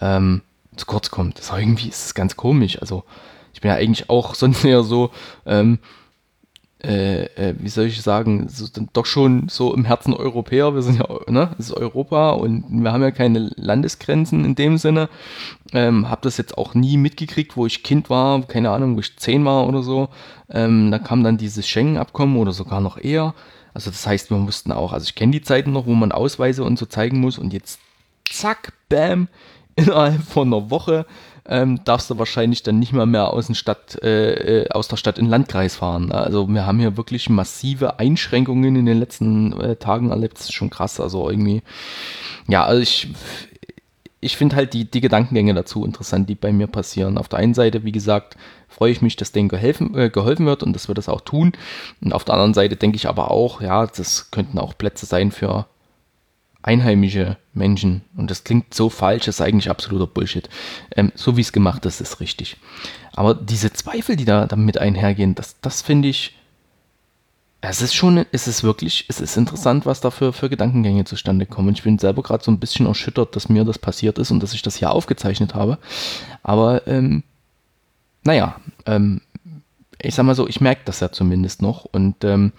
ähm, 0.00 0.42
zu 0.76 0.84
kurz 0.84 1.10
kommt. 1.10 1.38
Das 1.38 1.50
irgendwie 1.56 1.88
ist 1.88 2.14
ganz 2.14 2.36
komisch. 2.36 2.78
Also 2.82 3.04
ich 3.56 3.62
bin 3.62 3.70
ja 3.70 3.76
eigentlich 3.76 4.10
auch 4.10 4.34
sonst 4.42 4.64
eher 4.64 4.82
so, 4.82 5.10
ähm, 5.46 5.78
äh, 6.84 7.24
äh, 7.36 7.54
wie 7.58 7.70
soll 7.70 7.86
ich 7.86 8.02
sagen, 8.02 8.48
so, 8.50 8.66
doch 8.92 9.06
schon 9.06 9.48
so 9.48 9.74
im 9.74 9.86
Herzen 9.86 10.12
Europäer. 10.12 10.74
Wir 10.74 10.82
sind 10.82 10.98
ja, 10.98 11.06
ne, 11.26 11.50
es 11.58 11.70
ist 11.70 11.72
Europa 11.72 12.32
und 12.32 12.66
wir 12.68 12.92
haben 12.92 13.02
ja 13.02 13.10
keine 13.12 13.50
Landesgrenzen 13.56 14.44
in 14.44 14.54
dem 14.54 14.76
Sinne. 14.76 15.08
Ähm, 15.72 16.10
hab 16.10 16.20
das 16.20 16.36
jetzt 16.36 16.58
auch 16.58 16.74
nie 16.74 16.98
mitgekriegt, 16.98 17.56
wo 17.56 17.64
ich 17.64 17.82
Kind 17.82 18.10
war, 18.10 18.42
keine 18.42 18.70
Ahnung, 18.70 18.94
wo 18.94 19.00
ich 19.00 19.16
zehn 19.16 19.42
war 19.46 19.66
oder 19.66 19.82
so. 19.82 20.10
Ähm, 20.50 20.90
da 20.90 20.98
kam 20.98 21.24
dann 21.24 21.38
dieses 21.38 21.66
Schengen-Abkommen 21.66 22.36
oder 22.36 22.52
sogar 22.52 22.82
noch 22.82 22.98
eher. 22.98 23.34
Also 23.72 23.90
das 23.90 24.06
heißt, 24.06 24.30
wir 24.30 24.36
mussten 24.36 24.70
auch, 24.70 24.92
also 24.92 25.04
ich 25.04 25.14
kenne 25.14 25.32
die 25.32 25.42
Zeiten 25.42 25.72
noch, 25.72 25.86
wo 25.86 25.94
man 25.94 26.12
Ausweise 26.12 26.62
und 26.62 26.78
so 26.78 26.84
zeigen 26.84 27.20
muss 27.20 27.38
und 27.38 27.54
jetzt 27.54 27.80
zack, 28.30 28.74
bam, 28.90 29.28
innerhalb 29.76 30.22
von 30.22 30.52
einer 30.52 30.70
Woche 30.70 31.06
ähm, 31.48 31.80
darfst 31.84 32.10
du 32.10 32.18
wahrscheinlich 32.18 32.62
dann 32.62 32.78
nicht 32.78 32.92
mal 32.92 33.06
mehr 33.06 33.32
aus, 33.32 33.54
Stadt, 33.56 34.02
äh, 34.02 34.62
äh, 34.62 34.68
aus 34.70 34.88
der 34.88 34.96
Stadt 34.96 35.18
in 35.18 35.26
den 35.26 35.30
Landkreis 35.30 35.76
fahren. 35.76 36.12
Also 36.12 36.46
wir 36.48 36.66
haben 36.66 36.78
hier 36.78 36.96
wirklich 36.96 37.28
massive 37.28 37.98
Einschränkungen 37.98 38.76
in 38.76 38.86
den 38.86 38.98
letzten 38.98 39.58
äh, 39.60 39.76
Tagen 39.76 40.10
erlebt. 40.10 40.34
Das 40.38 40.46
ist 40.46 40.54
schon 40.54 40.70
krass. 40.70 41.00
Also 41.00 41.30
irgendwie, 41.30 41.62
ja, 42.48 42.64
also 42.64 42.80
ich, 42.82 43.08
ich 44.20 44.36
finde 44.36 44.56
halt 44.56 44.74
die, 44.74 44.90
die 44.90 45.00
Gedankengänge 45.00 45.54
dazu 45.54 45.84
interessant, 45.84 46.28
die 46.28 46.34
bei 46.34 46.52
mir 46.52 46.66
passieren. 46.66 47.18
Auf 47.18 47.28
der 47.28 47.38
einen 47.38 47.54
Seite, 47.54 47.84
wie 47.84 47.92
gesagt, 47.92 48.36
freue 48.68 48.90
ich 48.90 49.02
mich, 49.02 49.16
dass 49.16 49.32
denen 49.32 49.48
geholfen, 49.48 49.96
äh, 49.96 50.10
geholfen 50.10 50.46
wird 50.46 50.62
und 50.62 50.72
dass 50.72 50.88
wir 50.88 50.94
das 50.94 51.08
auch 51.08 51.20
tun. 51.20 51.52
Und 52.00 52.12
auf 52.12 52.24
der 52.24 52.34
anderen 52.34 52.54
Seite 52.54 52.76
denke 52.76 52.96
ich 52.96 53.08
aber 53.08 53.30
auch, 53.30 53.60
ja, 53.60 53.86
das 53.86 54.30
könnten 54.30 54.58
auch 54.58 54.76
Plätze 54.76 55.06
sein 55.06 55.30
für 55.30 55.66
einheimische 56.66 57.36
Menschen, 57.54 58.02
und 58.16 58.30
das 58.30 58.44
klingt 58.44 58.74
so 58.74 58.90
falsch, 58.90 59.26
das 59.26 59.36
ist 59.36 59.40
eigentlich 59.40 59.70
absoluter 59.70 60.06
Bullshit. 60.06 60.48
Ähm, 60.94 61.12
so 61.14 61.36
wie 61.36 61.40
es 61.40 61.52
gemacht 61.52 61.86
ist, 61.86 62.00
ist 62.00 62.20
richtig. 62.20 62.56
Aber 63.14 63.34
diese 63.34 63.72
Zweifel, 63.72 64.16
die 64.16 64.24
da 64.24 64.46
damit 64.46 64.76
einhergehen, 64.76 65.34
das, 65.34 65.60
das 65.60 65.80
finde 65.80 66.08
ich, 66.08 66.34
es 67.60 67.80
ist 67.80 67.94
schon, 67.94 68.26
es 68.32 68.48
ist 68.48 68.62
wirklich, 68.62 69.06
es 69.08 69.20
ist 69.20 69.36
interessant, 69.36 69.86
was 69.86 70.00
da 70.00 70.10
für, 70.10 70.32
für 70.32 70.50
Gedankengänge 70.50 71.04
zustande 71.04 71.46
kommen. 71.46 71.74
Ich 71.74 71.82
bin 71.82 71.98
selber 71.98 72.22
gerade 72.22 72.44
so 72.44 72.50
ein 72.50 72.60
bisschen 72.60 72.86
erschüttert, 72.86 73.34
dass 73.34 73.48
mir 73.48 73.64
das 73.64 73.78
passiert 73.78 74.18
ist 74.18 74.30
und 74.30 74.42
dass 74.42 74.52
ich 74.52 74.62
das 74.62 74.76
hier 74.76 74.90
aufgezeichnet 74.90 75.54
habe. 75.54 75.78
Aber, 76.42 76.86
ähm, 76.86 77.22
naja, 78.24 78.56
ähm, 78.86 79.20
ich 80.02 80.14
sag 80.14 80.24
mal 80.24 80.34
so, 80.34 80.46
ich 80.48 80.60
merke 80.60 80.82
das 80.84 81.00
ja 81.00 81.10
zumindest 81.10 81.62
noch 81.62 81.84
und 81.84 82.22
ähm, 82.24 82.52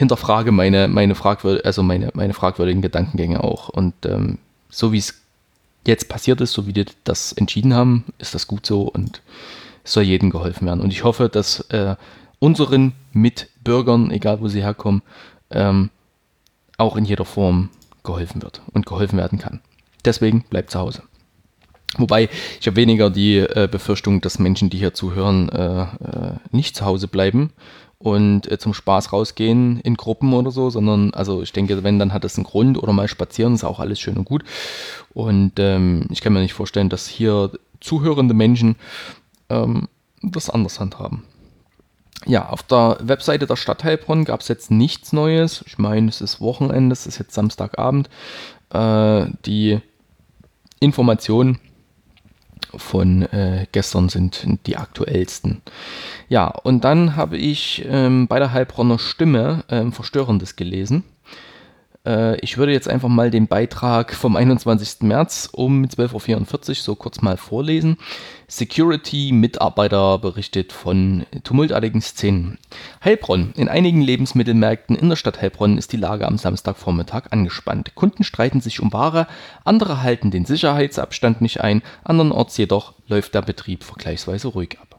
hinterfrage 0.00 0.50
meine, 0.50 0.88
meine, 0.88 1.14
fragwür 1.14 1.60
also 1.62 1.82
meine, 1.82 2.10
meine 2.14 2.32
fragwürdigen 2.32 2.80
Gedankengänge 2.80 3.44
auch. 3.44 3.68
Und 3.68 3.92
ähm, 4.06 4.38
so 4.70 4.92
wie 4.92 4.98
es 4.98 5.20
jetzt 5.86 6.08
passiert 6.08 6.40
ist, 6.40 6.54
so 6.54 6.66
wie 6.66 6.72
die 6.72 6.86
das 7.04 7.34
entschieden 7.34 7.74
haben, 7.74 8.06
ist 8.16 8.34
das 8.34 8.46
gut 8.46 8.64
so 8.64 8.84
und 8.84 9.20
es 9.84 9.92
soll 9.92 10.04
jedem 10.04 10.30
geholfen 10.30 10.66
werden. 10.66 10.80
Und 10.80 10.90
ich 10.90 11.04
hoffe, 11.04 11.28
dass 11.28 11.60
äh, 11.68 11.96
unseren 12.38 12.94
Mitbürgern, 13.12 14.10
egal 14.10 14.40
wo 14.40 14.48
sie 14.48 14.62
herkommen, 14.62 15.02
ähm, 15.50 15.90
auch 16.78 16.96
in 16.96 17.04
jeder 17.04 17.26
Form 17.26 17.68
geholfen 18.02 18.40
wird 18.40 18.62
und 18.72 18.86
geholfen 18.86 19.18
werden 19.18 19.38
kann. 19.38 19.60
Deswegen 20.06 20.44
bleibt 20.44 20.70
zu 20.70 20.78
Hause. 20.78 21.02
Wobei 21.98 22.30
ich 22.58 22.66
habe 22.66 22.76
weniger 22.76 23.10
die 23.10 23.36
äh, 23.36 23.68
Befürchtung, 23.70 24.22
dass 24.22 24.38
Menschen, 24.38 24.70
die 24.70 24.78
hier 24.78 24.94
zuhören, 24.94 25.50
äh, 25.50 25.82
äh, 25.82 25.86
nicht 26.52 26.74
zu 26.74 26.86
Hause 26.86 27.06
bleiben 27.06 27.52
und 28.00 28.50
äh, 28.50 28.58
zum 28.58 28.72
Spaß 28.72 29.12
rausgehen 29.12 29.78
in 29.80 29.94
Gruppen 29.94 30.32
oder 30.32 30.50
so, 30.50 30.70
sondern 30.70 31.12
also 31.12 31.42
ich 31.42 31.52
denke, 31.52 31.84
wenn, 31.84 31.98
dann 31.98 32.14
hat 32.14 32.24
es 32.24 32.36
einen 32.36 32.44
Grund 32.44 32.82
oder 32.82 32.94
mal 32.94 33.08
spazieren, 33.08 33.54
ist 33.54 33.62
auch 33.64 33.78
alles 33.78 34.00
schön 34.00 34.16
und 34.16 34.24
gut. 34.24 34.42
Und 35.12 35.52
ähm, 35.58 36.06
ich 36.10 36.22
kann 36.22 36.32
mir 36.32 36.40
nicht 36.40 36.54
vorstellen, 36.54 36.88
dass 36.88 37.06
hier 37.06 37.52
zuhörende 37.80 38.32
Menschen 38.32 38.76
ähm, 39.50 39.88
das 40.22 40.48
anders 40.48 40.80
handhaben. 40.80 41.24
Ja, 42.26 42.48
auf 42.48 42.62
der 42.62 42.96
Webseite 43.00 43.46
der 43.46 43.56
Stadt 43.56 43.84
Heilbronn 43.84 44.24
gab 44.24 44.40
es 44.40 44.48
jetzt 44.48 44.70
nichts 44.70 45.12
Neues. 45.12 45.62
Ich 45.66 45.76
meine, 45.76 46.08
es 46.08 46.22
ist 46.22 46.40
Wochenende, 46.40 46.94
es 46.94 47.06
ist 47.06 47.18
jetzt 47.18 47.34
Samstagabend. 47.34 48.08
Äh, 48.70 49.26
die 49.44 49.80
Informationen 50.80 51.58
von 52.76 53.22
äh, 53.22 53.66
gestern 53.72 54.08
sind 54.08 54.66
die 54.66 54.76
aktuellsten. 54.76 55.62
Ja, 56.28 56.46
und 56.48 56.84
dann 56.84 57.16
habe 57.16 57.36
ich 57.36 57.84
ähm, 57.88 58.28
bei 58.28 58.38
der 58.38 58.52
Heilbronner 58.52 58.98
Stimme 58.98 59.64
ähm, 59.68 59.92
Verstörendes 59.92 60.56
gelesen. 60.56 61.04
Äh, 62.06 62.38
ich 62.40 62.58
würde 62.58 62.72
jetzt 62.72 62.88
einfach 62.88 63.08
mal 63.08 63.30
den 63.30 63.46
Beitrag 63.46 64.14
vom 64.14 64.36
21. 64.36 65.02
März 65.02 65.48
um 65.52 65.84
12.44 65.84 66.68
Uhr 66.68 66.74
so 66.74 66.94
kurz 66.94 67.22
mal 67.22 67.36
vorlesen. 67.36 67.98
Security-Mitarbeiter 68.48 70.18
berichtet 70.18 70.72
von 70.72 71.26
tumultartigen 71.44 72.00
Szenen. 72.00 72.58
Heilbronn. 73.04 73.52
In 73.56 73.68
einigen 73.68 74.00
Lebensmittelmärkten 74.00 74.96
in 74.96 75.08
der 75.08 75.16
Stadt 75.16 75.40
Heilbronn 75.40 75.78
ist 75.78 75.92
die 75.92 75.98
Lage 75.98 76.26
am 76.26 76.38
Samstagvormittag 76.38 77.26
angespannt. 77.30 77.94
Kunden 77.94 78.24
streiten 78.24 78.60
sich 78.60 78.80
um 78.80 78.92
Ware, 78.92 79.26
andere 79.64 80.02
halten 80.02 80.30
den 80.30 80.44
Sicherheitsabstand 80.44 81.40
nicht 81.40 81.60
ein, 81.60 81.82
andernorts 82.02 82.56
jedoch 82.56 82.94
läuft 83.06 83.34
der 83.34 83.42
Betrieb 83.42 83.84
vergleichsweise 83.84 84.48
ruhig 84.48 84.78
ab 84.80 84.89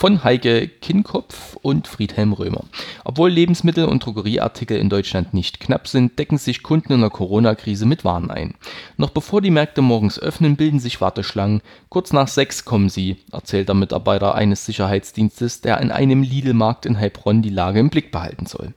von 0.00 0.24
Heike 0.24 0.66
Kinkopf 0.66 1.58
und 1.60 1.86
Friedhelm 1.86 2.32
Römer. 2.32 2.64
Obwohl 3.04 3.28
Lebensmittel 3.28 3.84
und 3.84 4.02
Drogerieartikel 4.02 4.78
in 4.78 4.88
Deutschland 4.88 5.34
nicht 5.34 5.60
knapp 5.60 5.86
sind, 5.86 6.18
decken 6.18 6.38
sich 6.38 6.62
Kunden 6.62 6.94
in 6.94 7.02
der 7.02 7.10
Corona-Krise 7.10 7.84
mit 7.84 8.02
Waren 8.02 8.30
ein. 8.30 8.54
Noch 8.96 9.10
bevor 9.10 9.42
die 9.42 9.50
Märkte 9.50 9.82
morgens 9.82 10.18
öffnen, 10.18 10.56
bilden 10.56 10.80
sich 10.80 11.02
Warteschlangen. 11.02 11.60
Kurz 11.90 12.14
nach 12.14 12.28
sechs 12.28 12.64
kommen 12.64 12.88
sie, 12.88 13.18
erzählt 13.30 13.68
der 13.68 13.74
Mitarbeiter 13.74 14.34
eines 14.34 14.64
Sicherheitsdienstes, 14.64 15.60
der 15.60 15.78
in 15.82 15.90
einem 15.90 16.22
Lidl-Markt 16.22 16.86
in 16.86 16.98
Heilbronn 16.98 17.42
die 17.42 17.50
Lage 17.50 17.80
im 17.80 17.90
Blick 17.90 18.10
behalten 18.10 18.46
soll. 18.46 18.72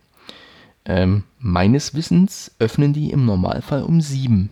Ähm, 0.84 1.24
meines 1.40 1.96
Wissens 1.96 2.52
öffnen 2.60 2.92
die 2.92 3.12
im 3.12 3.26
Normalfall 3.26 3.84
um 3.84 4.02
sieben. 4.02 4.50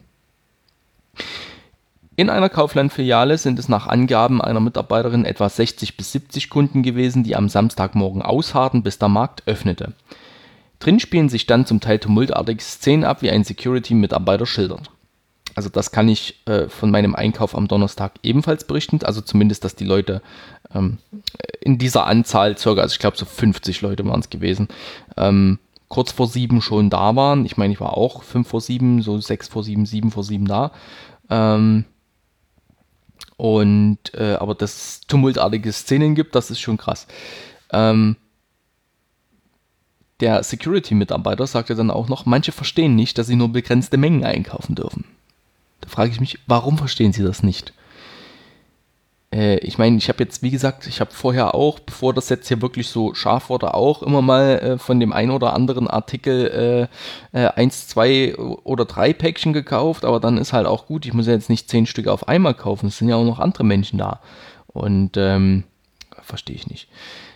In 2.18 2.30
einer 2.30 2.50
Kaufland-Filiale 2.50 3.38
sind 3.38 3.58
es 3.58 3.70
nach 3.70 3.88
Angaben 3.88 4.41
einer 4.41 4.60
Mitarbeiterin 4.60 5.24
etwa 5.24 5.48
60 5.48 5.96
bis 5.96 6.12
70 6.12 6.50
Kunden 6.50 6.84
gewesen, 6.84 7.24
die 7.24 7.36
am 7.36 7.48
Samstagmorgen 7.48 8.22
ausharrten, 8.22 8.84
bis 8.84 9.00
der 9.00 9.08
Markt 9.08 9.44
öffnete. 9.46 9.94
Drin 10.80 11.00
spielen 11.00 11.30
sich 11.30 11.46
dann 11.46 11.65
zum 11.65 11.80
Teil 11.80 12.00
tumultartige 12.00 12.62
Szenen 12.62 13.06
ab, 13.06 13.22
wie 13.22 13.30
ein 13.30 13.44
Security-Mitarbeiter 13.44 14.46
schildert. 14.46 14.89
Also 15.56 15.70
das 15.70 15.91
kann 15.91 16.10
ich 16.10 16.41
äh, 16.48 16.68
von 16.70 16.91
meinem 16.91 17.15
Einkauf 17.15 17.56
am 17.56 17.68
Donnerstag 17.68 18.13
ebenfalls 18.24 18.65
berichten. 18.65 19.00
Also 19.03 19.22
zumindest, 19.22 19.63
dass 19.63 19.75
die 19.75 19.86
Leute 19.86 20.22
ähm, 20.74 20.98
in 21.62 21.77
dieser 21.77 22.08
Anzahl, 22.08 22.58
circa, 22.58 22.82
also 22.82 22.94
ich 22.94 23.00
glaube 23.00 23.18
so 23.18 23.25
50 23.25 23.82
Leute 23.82 24.06
waren 24.06 24.20
es 24.20 24.30
gewesen, 24.30 24.70
ähm, 25.18 25.60
kurz 25.88 26.12
vor 26.12 26.27
sieben 26.27 26.62
schon 26.62 26.89
da 26.89 27.15
waren. 27.15 27.46
Ich 27.46 27.58
meine, 27.58 27.74
ich 27.74 27.82
war 27.82 27.98
auch 27.98 28.24
fünf 28.24 28.48
vor 28.48 28.62
sieben, 28.62 29.01
so 29.01 29.20
sechs 29.20 29.48
vor 29.48 29.63
sieben, 29.63 29.86
sieben 29.86 30.12
vor 30.12 30.24
sieben 30.24 30.46
da. 30.46 30.72
Ähm, 31.30 31.86
und 33.41 33.98
äh, 34.13 34.36
aber 34.36 34.53
dass 34.53 35.01
tumultartige 35.07 35.71
Szenen 35.71 36.13
gibt, 36.13 36.36
das 36.36 36.51
ist 36.51 36.60
schon 36.60 36.77
krass. 36.77 37.07
Ähm, 37.71 38.15
der 40.19 40.43
Security-Mitarbeiter 40.43 41.48
sagte 41.48 41.74
dann 41.74 41.89
auch 41.89 42.07
noch, 42.07 42.27
manche 42.27 42.51
verstehen 42.51 42.95
nicht, 42.95 43.17
dass 43.17 43.25
sie 43.25 43.36
nur 43.36 43.50
begrenzte 43.50 43.98
Mengen 43.98 44.24
einkaufen 44.24 44.75
dürfen. 44.75 45.05
Da 45.79 45.89
frage 45.89 46.12
ich 46.12 46.19
mich, 46.19 46.38
warum 46.45 46.77
verstehen 46.77 47.13
sie 47.13 47.24
das 47.24 47.41
nicht? 47.41 47.74
Äh, 49.33 49.57
ich 49.59 49.77
meine, 49.77 49.97
ich 49.97 50.09
habe 50.09 50.23
jetzt, 50.23 50.43
wie 50.43 50.51
gesagt, 50.51 50.88
ich 50.88 51.00
habe 51.00 51.11
vorher 51.11 51.55
auch, 51.55 51.79
bevor 51.79 52.13
das 52.13 52.29
jetzt 52.29 52.47
hier 52.47 52.61
wirklich 52.61 52.89
so 52.89 53.13
scharf 53.13 53.50
wurde, 53.50 53.73
auch 53.73 54.03
immer 54.03 54.21
mal 54.21 54.59
äh, 54.59 54.77
von 54.77 55.00
dem 55.00 55.13
einen 55.13 55.31
oder 55.31 55.53
anderen 55.53 55.88
Artikel 55.88 56.89
äh, 57.33 57.39
äh, 57.39 57.47
eins, 57.50 57.88
zwei 57.88 58.35
oder 58.35 58.85
drei 58.85 59.13
Päckchen 59.13 59.53
gekauft, 59.53 60.05
aber 60.05 60.19
dann 60.19 60.38
ist 60.38 60.53
halt 60.53 60.67
auch 60.67 60.85
gut, 60.85 61.05
ich 61.05 61.13
muss 61.13 61.27
ja 61.27 61.33
jetzt 61.33 61.50
nicht 61.50 61.69
zehn 61.69 61.85
Stück 61.85 62.07
auf 62.07 62.27
einmal 62.27 62.53
kaufen, 62.53 62.88
es 62.88 62.97
sind 62.97 63.09
ja 63.09 63.15
auch 63.15 63.25
noch 63.25 63.39
andere 63.39 63.63
Menschen 63.63 63.97
da. 63.97 64.19
Und 64.67 65.17
ähm, 65.17 65.65
verstehe 66.21 66.55
ich 66.55 66.67
nicht. 66.67 66.88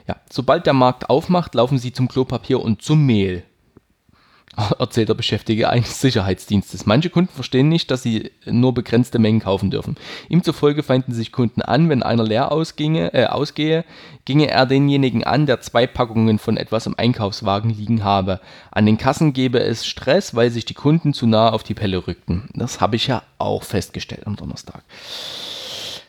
Ja, 0.07 0.17
sobald 0.29 0.65
der 0.65 0.73
Markt 0.73 1.09
aufmacht, 1.09 1.55
laufen 1.55 1.79
sie 1.79 1.91
zum 1.91 2.07
Klopapier 2.07 2.61
und 2.61 2.81
zum 2.81 3.05
Mehl. 3.05 3.43
erzählt 4.79 5.09
der 5.09 5.13
Beschäftigte 5.13 5.69
eines 5.69 6.01
Sicherheitsdienstes. 6.01 6.85
Manche 6.85 7.09
Kunden 7.09 7.33
verstehen 7.33 7.69
nicht, 7.69 7.91
dass 7.91 8.03
sie 8.03 8.31
nur 8.45 8.73
begrenzte 8.73 9.19
Mengen 9.19 9.41
kaufen 9.41 9.71
dürfen. 9.71 9.97
Ihm 10.29 10.43
zufolge 10.43 10.83
feinden 10.83 11.13
sich 11.13 11.31
Kunden 11.31 11.61
an, 11.61 11.89
wenn 11.89 12.03
einer 12.03 12.23
leer 12.23 12.51
ausginge, 12.51 13.13
äh, 13.13 13.25
ausgehe, 13.25 13.85
ginge 14.25 14.49
er 14.49 14.65
denjenigen 14.65 15.23
an, 15.23 15.45
der 15.45 15.61
zwei 15.61 15.87
Packungen 15.87 16.39
von 16.39 16.57
etwas 16.57 16.87
im 16.87 16.95
Einkaufswagen 16.97 17.69
liegen 17.69 18.03
habe. 18.03 18.39
An 18.71 18.85
den 18.85 18.97
Kassen 18.97 19.33
gebe 19.33 19.59
es 19.59 19.85
Stress, 19.85 20.35
weil 20.35 20.49
sich 20.51 20.65
die 20.65 20.73
Kunden 20.73 21.13
zu 21.13 21.27
nah 21.27 21.49
auf 21.49 21.63
die 21.63 21.73
Pelle 21.73 22.07
rückten. 22.07 22.49
Das 22.53 22.81
habe 22.81 22.95
ich 22.95 23.07
ja 23.07 23.23
auch 23.37 23.63
festgestellt 23.63 24.25
am 24.25 24.35
Donnerstag. 24.35 24.83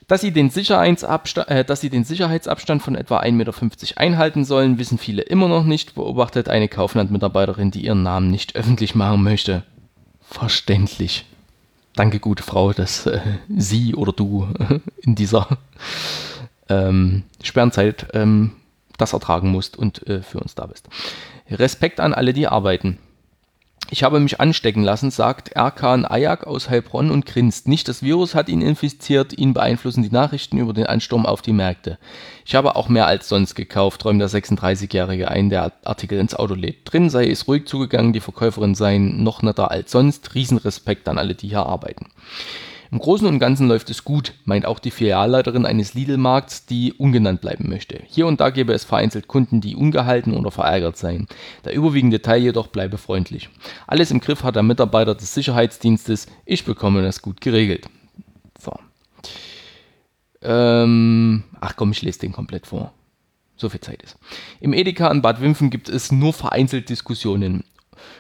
Dass 0.09 0.21
sie, 0.21 0.31
den 0.31 0.51
Sicherheitsabstand, 0.51 1.49
äh, 1.49 1.65
dass 1.65 1.81
sie 1.81 1.91
den 1.91 2.05
Sicherheitsabstand 2.05 2.81
von 2.81 2.95
etwa 2.95 3.21
1,50 3.21 3.33
Meter 3.33 4.01
einhalten 4.01 4.45
sollen, 4.45 4.79
wissen 4.79 4.99
viele 4.99 5.23
immer 5.23 5.49
noch 5.49 5.65
nicht, 5.65 5.97
beobachtet 5.97 6.49
eine 6.49 6.69
Kaufland-Mitarbeiterin, 6.69 7.73
die 7.73 7.85
ihren 7.85 8.05
Namen 8.05 8.31
nicht 8.31 8.55
öffentlich 8.55 8.95
machen 8.95 9.25
möchte. 9.25 9.65
Verständlich. 10.23 11.25
Danke, 11.97 12.21
gute 12.21 12.43
Frau, 12.43 12.73
dass 12.73 13.07
äh, 13.07 13.21
Sie 13.49 13.95
oder 13.95 14.13
du 14.13 14.47
in 15.03 15.15
dieser 15.17 15.49
ähm, 16.69 17.25
schweren 17.43 17.73
Zeit 17.73 18.07
ähm, 18.15 18.53
das 18.99 19.13
ertragen 19.13 19.51
musst 19.51 19.77
und 19.77 20.07
äh, 20.07 20.23
für 20.23 20.39
uns 20.39 20.55
da 20.55 20.67
bist. 20.67 20.89
Respekt 21.51 22.01
an 22.01 22.15
alle, 22.15 22.33
die 22.33 22.47
arbeiten. 22.47 22.99
Ich 23.89 24.03
habe 24.03 24.19
mich 24.19 24.41
anstecken 24.41 24.83
lassen, 24.83 25.13
sagt 25.13 25.51
Erkan 25.51 26.05
Ayak 26.05 26.45
aus 26.45 26.69
Heilbronn 26.69 27.13
und 27.13 27.25
grinst. 27.25 27.69
Nicht 27.69 27.87
das 27.87 28.03
Virus 28.03 28.35
hat 28.35 28.49
ihn 28.49 28.61
infiziert, 28.61 29.39
ihn 29.39 29.55
beeinflussen 29.55 30.03
die 30.03 30.11
Nachrichten 30.11 30.59
über 30.59 30.73
den 30.73 30.87
Ansturm 30.87 31.25
auf 31.25 31.41
die 31.41 31.53
Märkte. 31.53 31.99
Ich 32.45 32.57
habe 32.57 32.75
auch 32.75 32.89
mehr 32.89 33.07
als 33.07 33.29
sonst 33.29 33.55
gekauft, 33.55 34.01
träumt 34.01 34.21
der 34.21 34.29
36-Jährige 34.29 35.31
ein, 35.31 35.51
der 35.51 35.73
Artikel 35.85 36.19
ins 36.19 36.35
Auto 36.35 36.55
lädt. 36.55 36.93
Drin 36.93 37.11
sei 37.11 37.29
es 37.31 37.47
ruhig 37.47 37.67
zugegangen, 37.67 38.13
die 38.13 38.21
Verkäuferin 38.21 38.75
seien 38.75 39.23
noch 39.23 39.43
netter 39.43 39.71
als 39.71 39.93
sonst. 39.93 40.35
Riesenrespekt 40.35 41.09
an 41.09 41.19
alle, 41.19 41.37
die 41.37 41.49
hier 41.49 41.65
arbeiten. 41.65 42.07
Im 42.91 42.99
Großen 42.99 43.27
und 43.27 43.39
Ganzen 43.39 43.69
läuft 43.69 43.91
es 43.91 44.05
gut, 44.05 44.35
meint 44.45 44.67
auch 44.67 44.79
die 44.79 44.91
Filialleiterin 44.91 45.67
eines 45.67 45.95
Lidl-Markts, 45.95 46.67
die 46.67 46.93
ungenannt 46.93 47.41
bleiben 47.41 47.69
möchte. 47.69 48.01
Hier 48.07 48.27
und 48.27 48.41
da 48.41 48.51
gäbe 48.51 48.73
es 48.73 48.85
vereinzelt 48.85 49.29
Kunden, 49.29 49.61
die 49.61 49.77
ungehalten 49.77 50.35
oder 50.35 50.51
verärgert 50.51 50.97
seien. 50.97 51.27
Der 51.65 51.75
überwiegende 51.75 52.23
Teil 52.23 52.43
jedoch 52.43 52.69
bleibe 52.69 52.99
freundlich. 52.99 53.49
Alles 53.87 54.11
im 54.11 54.21
Griff 54.21 54.43
hat 54.43 54.57
der 54.57 54.63
Mitarbeiter 54.63 55.15
des 55.15 55.35
Sicherheitsdienstes. 55.35 56.27
Ich 56.45 56.65
bekomme 56.65 57.03
das 57.03 57.23
gut 57.23 57.41
geregelt. 57.41 57.87
So. 58.59 58.73
Ähm, 60.43 61.45
ach 61.61 61.77
komm, 61.77 61.93
ich 61.93 62.03
lese 62.03 62.21
den 62.21 62.33
komplett 62.33 62.67
vor. 62.67 62.93
So 63.57 63.69
viel 63.69 63.81
Zeit 63.81 64.03
ist. 64.03 64.17
Im 64.61 64.75
Edeka 64.75 65.11
in 65.11 65.23
Bad 65.23 65.41
Wimpfen 65.41 65.71
gibt 65.71 65.89
es 65.89 66.13
nur 66.13 66.33
vereinzelt 66.33 66.89
Diskussionen. 66.91 67.65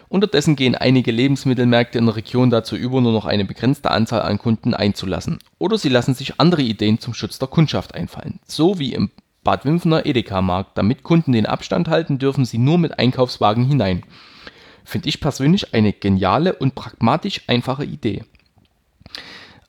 Unterdessen 0.08 0.56
gehen 0.56 0.74
einige 0.74 1.10
Lebensmittelmärkte 1.10 1.98
in 1.98 2.06
der 2.06 2.16
Region 2.16 2.50
dazu 2.50 2.76
über, 2.76 3.00
nur 3.00 3.12
noch 3.12 3.26
eine 3.26 3.44
begrenzte 3.44 3.90
Anzahl 3.90 4.22
an 4.22 4.38
Kunden 4.38 4.74
einzulassen. 4.74 5.38
Oder 5.58 5.78
sie 5.78 5.88
lassen 5.88 6.14
sich 6.14 6.38
andere 6.38 6.62
Ideen 6.62 6.98
zum 6.98 7.14
Schutz 7.14 7.38
der 7.38 7.48
Kundschaft 7.48 7.94
einfallen. 7.94 8.38
So 8.46 8.78
wie 8.78 8.94
im 8.94 9.10
Bad 9.46 9.64
Wimpfener 9.64 10.04
Edeka-Markt. 10.04 10.76
Damit 10.76 11.04
Kunden 11.04 11.30
den 11.30 11.46
Abstand 11.46 11.88
halten, 11.88 12.18
dürfen 12.18 12.44
sie 12.44 12.58
nur 12.58 12.78
mit 12.78 12.98
Einkaufswagen 12.98 13.64
hinein. 13.64 14.02
Finde 14.84 15.08
ich 15.08 15.20
persönlich 15.20 15.72
eine 15.72 15.92
geniale 15.92 16.54
und 16.54 16.74
pragmatisch 16.74 17.42
einfache 17.46 17.84
Idee. 17.84 18.24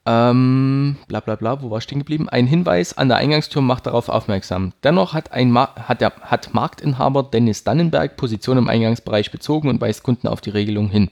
Ähm, 0.09 0.95
bla 1.09 1.19
bla 1.19 1.35
bla, 1.35 1.61
wo 1.61 1.69
war 1.69 1.79
ich 1.79 1.83
stehen 1.83 1.99
geblieben? 1.99 2.29
Ein 2.29 2.47
Hinweis 2.47 2.97
an 2.97 3.09
der 3.09 3.17
Eingangstür 3.17 3.61
macht 3.61 3.87
darauf 3.87 4.07
aufmerksam. 4.07 4.71
Dennoch 4.81 5.13
hat, 5.13 5.33
ein 5.33 5.51
Ma 5.51 5.75
hat, 5.75 5.99
der, 5.99 6.13
hat 6.21 6.53
Marktinhaber 6.53 7.23
Dennis 7.23 7.65
Dannenberg 7.65 8.15
Position 8.15 8.57
im 8.57 8.69
Eingangsbereich 8.69 9.31
bezogen 9.31 9.67
und 9.67 9.81
weist 9.81 10.03
Kunden 10.03 10.29
auf 10.29 10.39
die 10.39 10.51
Regelung 10.51 10.89
hin. 10.89 11.09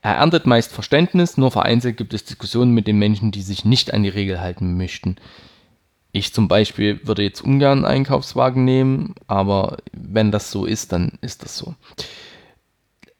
Er 0.00 0.14
erntet 0.14 0.46
meist 0.46 0.72
Verständnis, 0.72 1.36
nur 1.36 1.50
vereinzelt 1.50 1.98
gibt 1.98 2.14
es 2.14 2.24
Diskussionen 2.24 2.72
mit 2.72 2.86
den 2.86 2.98
Menschen, 2.98 3.30
die 3.30 3.42
sich 3.42 3.66
nicht 3.66 3.92
an 3.92 4.02
die 4.02 4.08
Regel 4.08 4.40
halten 4.40 4.78
möchten. 4.78 5.16
Ich 6.12 6.32
zum 6.32 6.48
Beispiel 6.48 7.06
würde 7.06 7.24
jetzt 7.24 7.42
ungern 7.42 7.84
einen 7.84 7.96
Einkaufswagen 7.96 8.64
nehmen, 8.64 9.16
aber 9.26 9.78
wenn 9.92 10.30
das 10.30 10.50
so 10.50 10.64
ist, 10.64 10.92
dann 10.92 11.18
ist 11.20 11.42
das 11.42 11.58
so. 11.58 11.74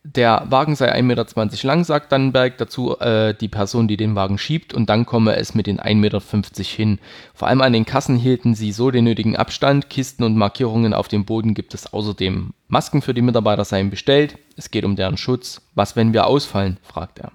Der 0.06 0.44
Wagen 0.50 0.76
sei 0.76 0.94
1,20 0.94 1.02
Meter 1.02 1.66
lang, 1.66 1.82
sagt 1.82 2.12
Dannenberg 2.12 2.58
dazu 2.58 3.00
äh, 3.00 3.32
die 3.32 3.49
Person, 3.49 3.88
die 3.88 3.96
den 3.96 4.14
Wagen 4.14 4.37
schiebt, 4.37 4.75
und 4.75 4.90
dann 4.90 5.06
komme 5.06 5.37
es 5.37 5.54
mit 5.54 5.66
den 5.66 5.80
1,50 5.80 5.94
Meter 5.94 6.20
hin. 6.62 6.99
Vor 7.32 7.49
allem 7.49 7.62
an 7.62 7.73
den 7.73 7.87
Kassen 7.87 8.16
hielten 8.16 8.54
sie 8.54 8.70
so 8.73 8.90
den 8.90 9.04
nötigen 9.04 9.34
Abstand. 9.34 9.88
Kisten 9.88 10.23
und 10.23 10.37
Markierungen 10.37 10.92
auf 10.92 11.08
dem 11.08 11.25
Boden 11.25 11.54
gibt 11.54 11.73
es 11.73 11.90
außerdem. 11.90 12.52
Masken 12.68 13.00
für 13.00 13.14
die 13.14 13.23
Mitarbeiter 13.23 13.64
seien 13.64 13.88
bestellt. 13.88 14.37
Es 14.58 14.70
geht 14.70 14.84
um 14.84 14.94
deren 14.94 15.16
Schutz. 15.16 15.62
Was, 15.75 15.96
wenn 15.96 16.12
wir 16.12 16.26
ausfallen? 16.26 16.76
fragt 16.82 17.20
er. 17.20 17.32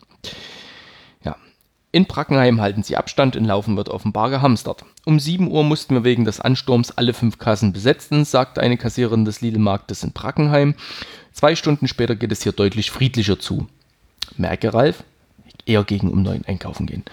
Ja. 1.23 1.37
In 1.91 2.05
Brackenheim 2.05 2.61
halten 2.61 2.83
sie 2.83 2.97
Abstand, 2.97 3.35
in 3.35 3.45
Laufen 3.45 3.77
wird 3.77 3.89
offenbar 3.89 4.29
gehamstert. 4.29 4.85
Um 5.05 5.19
7 5.19 5.49
Uhr 5.49 5.63
mussten 5.63 5.95
wir 5.95 6.03
wegen 6.03 6.23
des 6.23 6.39
Ansturms 6.39 6.91
alle 6.91 7.15
fünf 7.15 7.39
Kassen 7.39 7.73
besetzen, 7.73 8.25
sagte 8.25 8.61
eine 8.61 8.77
Kassiererin 8.77 9.25
des 9.25 9.41
Lidl-Marktes 9.41 10.03
in 10.03 10.11
Brackenheim. 10.11 10.75
Zwei 11.31 11.55
Stunden 11.55 11.87
später 11.87 12.15
geht 12.15 12.31
es 12.31 12.43
hier 12.43 12.51
deutlich 12.51 12.91
friedlicher 12.91 13.39
zu. 13.39 13.67
Merke 14.37 14.73
Ralf, 14.73 15.03
eher 15.65 15.83
gegen 15.83 16.11
um 16.11 16.21
neun 16.21 16.43
einkaufen 16.45 16.85
gehen. 16.85 17.03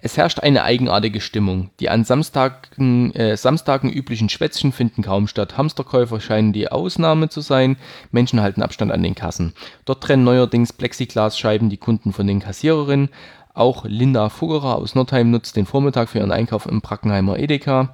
Es 0.00 0.16
herrscht 0.16 0.40
eine 0.40 0.62
eigenartige 0.62 1.20
Stimmung. 1.20 1.70
Die 1.80 1.88
an 1.88 2.04
Samstagen, 2.04 3.12
äh, 3.14 3.36
Samstagen 3.36 3.90
üblichen 3.90 4.28
Schwätzchen 4.28 4.70
finden 4.70 5.02
kaum 5.02 5.26
statt. 5.26 5.56
Hamsterkäufer 5.56 6.20
scheinen 6.20 6.52
die 6.52 6.70
Ausnahme 6.70 7.28
zu 7.28 7.40
sein. 7.40 7.76
Menschen 8.12 8.40
halten 8.40 8.62
Abstand 8.62 8.92
an 8.92 9.02
den 9.02 9.16
Kassen. 9.16 9.54
Dort 9.84 10.04
trennen 10.04 10.22
neuerdings 10.22 10.72
Plexiglasscheiben 10.72 11.68
die 11.68 11.78
Kunden 11.78 12.12
von 12.12 12.28
den 12.28 12.38
Kassiererinnen. 12.38 13.08
Auch 13.54 13.84
Linda 13.86 14.28
Fuggerer 14.28 14.76
aus 14.76 14.94
Nordheim 14.94 15.32
nutzt 15.32 15.56
den 15.56 15.66
Vormittag 15.66 16.08
für 16.10 16.18
ihren 16.18 16.30
Einkauf 16.30 16.66
im 16.66 16.80
Brackenheimer 16.80 17.36
Edeka. 17.40 17.92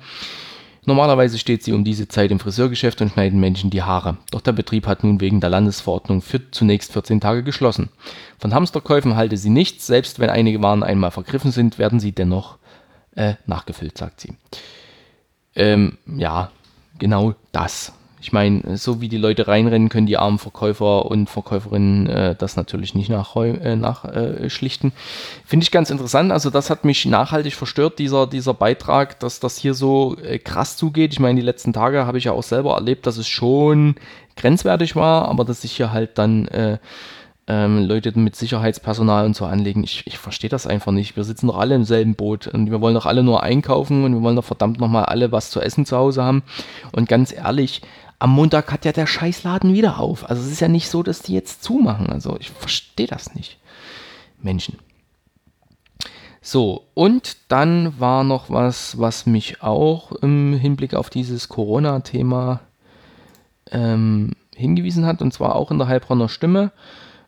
Normalerweise 0.87 1.38
steht 1.38 1.62
sie 1.62 1.73
um 1.73 1.85
diese 1.85 2.09
Zeit 2.09 2.31
im 2.31 2.38
Friseurgeschäft 2.38 3.00
und 3.00 3.12
schneidet 3.12 3.38
Menschen 3.38 3.71
die 3.71 3.83
Haare. 3.83 4.19
Doch 4.31 4.43
der 4.43 4.53
Betrieb 4.53 4.87
hat 4.87 5.03
nun 5.03 5.21
wegen 5.21 5.41
der 5.41 5.50
Landesverordnung 5.50 6.21
für 6.21 6.50
zunächst 6.50 6.93
14 6.93 7.21
Tage 7.21 7.43
geschlossen. 7.43 7.88
Von 8.38 8.53
Hamsterkäufen 8.53 9.17
halte 9.17 9.37
sie 9.37 9.50
nichts, 9.50 9.87
selbst 9.87 10.19
wenn 10.19 10.31
einige 10.31 10.62
Waren 10.62 10.83
einmal 10.83 11.11
vergriffen 11.11 11.53
sind, 11.53 11.79
werden 11.79 12.00
sie 12.00 12.12
dennoch 12.12 12.59
äh, 13.17 13.35
nachgefüllt, 13.47 13.97
sagt 13.97 14.21
sie. 14.21 14.35
Ähm, 15.55 15.99
ja, 16.07 16.50
genau 16.99 17.35
das. 17.53 17.93
Ich 18.25 18.33
meine, 18.33 18.78
so 18.78 19.02
wie 19.02 19.11
die 19.11 19.19
Leute 19.19 19.49
reinrennen, 19.49 19.90
können 19.90 20.07
die 20.07 20.16
armen 20.16 20.38
Verkäufer 20.38 21.04
und 21.04 21.28
Verkäuferinnen 21.28 22.07
äh, 22.07 22.35
das 22.35 22.57
natürlich 22.57 22.95
nicht 22.95 23.11
nachschlichten. 23.11 23.61
Äh, 23.61 23.76
nach, 23.76 24.07
äh, 24.07 24.49
Finde 24.49 25.62
ich 25.62 25.71
ganz 25.71 25.90
interessant. 25.90 26.33
Also 26.33 26.49
das 26.49 26.71
hat 26.71 26.87
mich 26.87 27.04
nachhaltig 27.04 27.52
verstört, 27.52 27.99
dieser, 27.99 28.26
dieser 28.26 28.54
Beitrag, 28.54 29.21
dass 29.21 29.40
das 29.40 29.59
hier 29.59 29.75
so 29.75 30.16
äh, 30.25 30.38
krass 30.38 30.78
zugeht. 30.78 31.12
Ich 31.12 31.20
meine, 31.20 31.38
die 31.38 31.44
letzten 31.44 31.75
Tage 31.75 32.07
habe 32.07 32.16
ich 32.16 32.25
ja 32.25 32.33
auch 32.33 32.42
selber 32.42 32.77
erlebt, 32.77 33.07
dass 33.07 33.18
es 33.18 33.29
schon 33.29 33.96
grenzwertig 34.37 34.96
war, 34.96 35.29
aber 35.29 35.44
dass 35.44 35.61
sich 35.61 35.72
hier 35.72 35.92
halt 35.92 36.16
dann 36.16 36.48
äh, 36.48 36.79
ähm, 37.46 37.85
Leute 37.85 38.18
mit 38.18 38.37
Sicherheitspersonal 38.37 39.26
und 39.26 39.37
so 39.37 39.44
anlegen. 39.44 39.85
Ich, 39.85 40.07
ich 40.07 40.18
verstehe 40.18 40.50
das 40.50 40.66
einfach 40.66 40.92
nicht. 40.92 41.16
Wir 41.16 41.24
sitzen 41.24 41.48
doch 41.48 41.59
alle 41.59 41.74
im 41.74 41.85
selben 41.85 42.14
Boot 42.14 42.46
und 42.46 42.70
wir 42.70 42.80
wollen 42.80 42.94
doch 42.94 43.07
alle 43.07 43.22
nur 43.22 43.42
einkaufen 43.42 44.04
und 44.04 44.14
wir 44.14 44.22
wollen 44.22 44.37
doch 44.37 44.44
verdammt 44.44 44.80
nochmal 44.80 45.04
alle 45.07 45.33
was 45.33 45.50
zu 45.50 45.61
essen 45.61 45.85
zu 45.85 45.96
Hause 45.96 46.24
haben. 46.24 46.42
Und 46.92 47.09
ganz 47.09 47.33
ehrlich, 47.33 47.83
am 48.18 48.30
Montag 48.30 48.72
hat 48.72 48.85
ja 48.85 48.92
der 48.92 49.07
Scheißladen 49.07 49.74
wieder 49.74 49.98
auf. 49.98 50.28
Also 50.28 50.42
es 50.42 50.50
ist 50.50 50.61
ja 50.61 50.68
nicht 50.68 50.88
so, 50.88 51.02
dass 51.02 51.20
die 51.20 51.35
jetzt 51.35 51.62
zumachen. 51.62 52.09
Also 52.11 52.37
ich 52.40 52.50
verstehe 52.50 53.07
das 53.07 53.35
nicht. 53.35 53.59
Menschen. 54.40 54.78
So, 56.40 56.85
und 56.92 57.38
dann 57.48 57.98
war 57.98 58.22
noch 58.22 58.50
was, 58.50 58.98
was 58.98 59.24
mich 59.24 59.62
auch 59.62 60.12
im 60.12 60.52
Hinblick 60.54 60.94
auf 60.94 61.09
dieses 61.09 61.48
Corona-Thema 61.48 62.61
ähm, 63.70 64.33
hingewiesen 64.54 65.07
hat, 65.07 65.22
und 65.22 65.33
zwar 65.33 65.57
auch 65.57 65.70
in 65.70 65.78
der 65.78 65.88
Heilbronner 65.88 66.28
Stimme. 66.28 66.70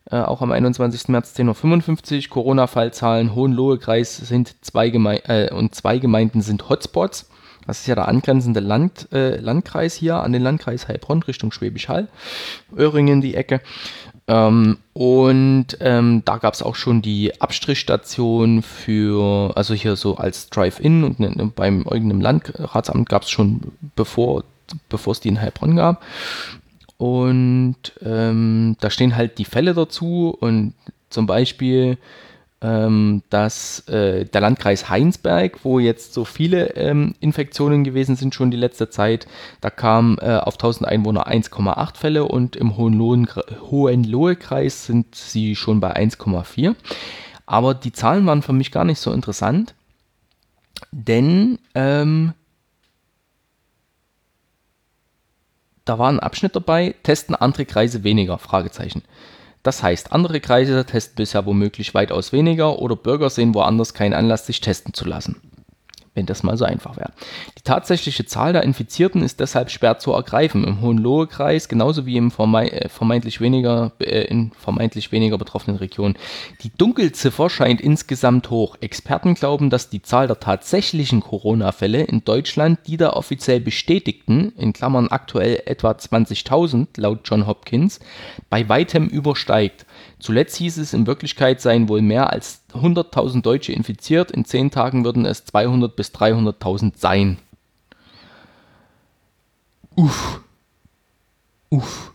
Äh, 0.09 0.17
auch 0.17 0.41
am 0.41 0.51
21. 0.51 1.09
März 1.09 1.33
10.55 1.37 2.25
Uhr. 2.25 2.29
Corona-Fallzahlen 2.29 3.35
Hohenlohe-Kreis 3.35 4.17
sind 4.17 4.55
zwei 4.61 4.89
Geme 4.89 5.23
äh, 5.27 5.53
und 5.53 5.75
zwei 5.75 5.99
Gemeinden 5.99 6.41
sind 6.41 6.69
Hotspots. 6.69 7.29
Das 7.65 7.81
ist 7.81 7.87
ja 7.87 7.95
der 7.95 8.07
angrenzende 8.07 8.61
Land, 8.61 9.09
äh, 9.11 9.35
Landkreis 9.35 9.93
hier 9.93 10.23
an 10.23 10.31
den 10.31 10.41
Landkreis 10.41 10.87
Heilbronn 10.87 11.21
Richtung 11.23 11.51
Schwäbisch 11.51 11.89
Hall, 11.89 12.07
Öhringen 12.75 13.19
die 13.19 13.35
Ecke. 13.35 13.59
Ähm, 14.29 14.77
und 14.93 15.77
ähm, 15.81 16.21
da 16.23 16.37
gab 16.37 16.53
es 16.53 16.61
auch 16.61 16.75
schon 16.75 17.01
die 17.01 17.41
Abstrichstation 17.41 18.61
für, 18.61 19.51
also 19.55 19.73
hier 19.73 19.97
so 19.97 20.15
als 20.15 20.49
Drive-In 20.49 21.03
und 21.03 21.19
ne, 21.19 21.31
ne 21.31 21.51
beim 21.53 21.81
irgendeinem 21.81 22.21
Landratsamt 22.21 23.09
gab 23.09 23.23
es 23.23 23.29
schon, 23.29 23.73
bevor 23.95 24.43
bevor 24.89 25.11
es 25.11 25.19
die 25.19 25.29
in 25.29 25.41
Heilbronn 25.41 25.75
gab. 25.75 26.03
Und 26.97 27.93
ähm, 28.01 28.75
da 28.79 28.89
stehen 28.89 29.15
halt 29.15 29.37
die 29.37 29.45
Fälle 29.45 29.73
dazu 29.73 30.35
und 30.39 30.73
zum 31.09 31.27
Beispiel 31.27 31.97
ähm, 32.59 33.21
dass 33.29 33.87
äh, 33.87 34.25
der 34.25 34.41
Landkreis 34.41 34.89
Heinsberg, 34.89 35.63
wo 35.63 35.79
jetzt 35.79 36.13
so 36.13 36.25
viele 36.25 36.75
ähm, 36.75 37.13
Infektionen 37.19 37.83
gewesen 37.83 38.15
sind 38.15 38.33
schon 38.33 38.49
die 38.49 38.57
letzte 38.57 38.89
Zeit, 38.89 39.27
da 39.61 39.69
kam 39.69 40.17
äh, 40.21 40.37
auf 40.37 40.55
1000 40.55 40.89
Einwohner 40.89 41.27
1,8 41.27 41.97
Fälle 41.97 42.25
und 42.25 42.55
im 42.55 42.77
Hohenlohe-Kreis 42.77 44.87
sind 44.87 45.13
sie 45.13 45.55
schon 45.55 45.79
bei 45.79 45.95
1,4. 45.95 46.75
Aber 47.45 47.75
die 47.75 47.91
Zahlen 47.91 48.25
waren 48.25 48.41
für 48.41 48.53
mich 48.53 48.71
gar 48.71 48.85
nicht 48.85 48.99
so 48.99 49.13
interessant, 49.13 49.75
denn 50.91 51.59
ähm, 51.75 52.33
da 55.87 55.99
war 55.99 56.09
ein 56.09 56.19
Abschnitt 56.19 56.55
dabei, 56.55 56.95
testen 57.03 57.35
andere 57.35 57.65
Kreise 57.65 58.03
weniger, 58.03 58.37
Fragezeichen. 58.37 59.03
Das 59.63 59.83
heißt, 59.83 60.13
andere 60.13 60.39
Kreise 60.39 60.85
testen 60.85 61.15
bisher 61.15 61.45
womöglich 61.45 61.93
weitaus 61.93 62.31
weniger 62.31 62.79
oder 62.79 62.95
Bürger 62.95 63.29
sehen 63.29 63.53
woanders 63.53 63.93
keinen 63.93 64.13
Anlass, 64.13 64.45
sich 64.45 64.61
testen 64.61 64.93
zu 64.93 65.05
lassen 65.05 65.41
wenn 66.17 66.25
das 66.25 66.43
mal 66.43 66.57
so 66.57 66.65
einfach 66.65 66.97
wäre. 66.97 67.13
Die 67.57 67.61
tatsächliche 67.61 68.25
Zahl 68.25 68.51
der 68.51 68.63
Infizierten 68.63 69.21
ist 69.21 69.39
deshalb 69.39 69.69
schwer 69.69 69.99
zu 69.99 70.11
ergreifen. 70.11 70.65
Im 70.65 70.81
Hohenlohe-Kreis, 70.81 71.69
genauso 71.69 72.05
wie 72.05 72.17
im 72.17 72.27
äh, 72.27 72.89
vermeintlich 72.89 73.39
weniger, 73.39 73.91
äh, 73.99 74.23
in 74.23 74.51
vermeintlich 74.51 75.11
weniger 75.11 75.37
betroffenen 75.37 75.77
Regionen. 75.77 76.17
Die 76.63 76.71
Dunkelziffer 76.75 77.49
scheint 77.49 77.79
insgesamt 77.79 78.49
hoch. 78.49 78.77
Experten 78.81 79.35
glauben, 79.35 79.69
dass 79.69 79.89
die 79.89 80.01
Zahl 80.01 80.27
der 80.27 80.39
tatsächlichen 80.39 81.21
Corona-Fälle 81.21 82.03
in 82.03 82.23
Deutschland 82.25 82.79
die 82.87 82.97
der 82.97 83.15
offiziell 83.15 83.59
bestätigten, 83.59 84.53
in 84.57 84.73
Klammern 84.73 85.09
aktuell 85.09 85.61
etwa 85.65 85.91
20.000 85.91 86.87
laut 86.97 87.19
John 87.25 87.45
Hopkins, 87.45 87.99
bei 88.49 88.67
weitem 88.67 89.07
übersteigt. 89.07 89.85
Zuletzt 90.19 90.55
hieß 90.55 90.77
es, 90.77 90.93
in 90.93 91.05
Wirklichkeit 91.05 91.61
seien 91.61 91.89
wohl 91.89 92.01
mehr 92.01 92.31
als 92.31 92.61
100.000 92.73 93.41
Deutsche 93.41 93.71
infiziert, 93.71 94.31
in 94.31 94.45
10 94.45 94.71
Tagen 94.71 95.05
würden 95.05 95.25
es 95.25 95.45
200.000 95.45 95.87
bis 95.89 96.09
300.000 96.09 96.93
sein. 96.97 97.37
Uff. 99.95 100.41
Uff. 101.69 102.11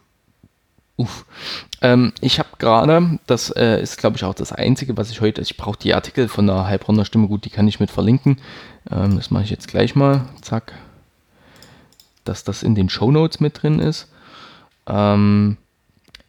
Uff. 0.96 1.26
Ähm, 1.80 2.12
ich 2.20 2.38
habe 2.38 2.50
gerade, 2.58 3.18
das 3.26 3.50
äh, 3.50 3.80
ist 3.80 3.98
glaube 3.98 4.16
ich 4.16 4.24
auch 4.24 4.34
das 4.34 4.52
Einzige, 4.52 4.96
was 4.96 5.10
ich 5.10 5.20
heute, 5.20 5.40
ich 5.40 5.56
brauche 5.56 5.78
die 5.78 5.94
Artikel 5.94 6.28
von 6.28 6.46
der 6.46 6.66
Heilbronner 6.66 7.04
Stimme, 7.04 7.28
gut, 7.28 7.44
die 7.44 7.50
kann 7.50 7.66
ich 7.66 7.80
mit 7.80 7.90
verlinken. 7.90 8.38
Ähm, 8.90 9.16
das 9.16 9.30
mache 9.30 9.44
ich 9.44 9.50
jetzt 9.50 9.68
gleich 9.68 9.94
mal, 9.96 10.26
zack, 10.42 10.74
dass 12.24 12.44
das 12.44 12.62
in 12.62 12.74
den 12.74 12.88
Show 12.88 13.10
Notes 13.10 13.40
mit 13.40 13.62
drin 13.62 13.78
ist. 13.78 14.08
Ähm, 14.86 15.56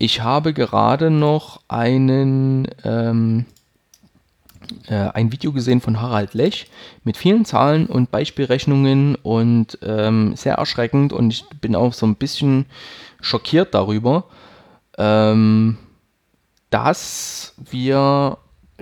ich 0.04 0.20
habe 0.20 0.54
gerade 0.54 1.10
noch 1.10 1.62
einen, 1.70 2.68
ähm, 2.84 3.46
äh, 4.90 4.96
ein 4.96 5.32
Video 5.32 5.54
gesehen 5.54 5.80
von 5.80 6.02
Harald 6.02 6.34
Lech 6.34 6.68
mit 7.06 7.16
vielen 7.16 7.46
Zahlen 7.46 7.86
und 7.86 8.12
Beispielrechnungen 8.12 9.16
und 9.16 9.80
ähm, 9.82 10.36
sehr 10.36 10.56
erschreckend 10.56 11.14
und 11.14 11.32
ich 11.32 11.46
bin 11.62 11.74
auch 11.74 11.94
so 11.94 12.06
ein 12.06 12.16
bisschen 12.16 12.66
schockiert 13.22 13.74
darüber. 13.74 14.26
Ähm, 14.98 15.78
dass 16.70 17.54
wir 17.72 18.40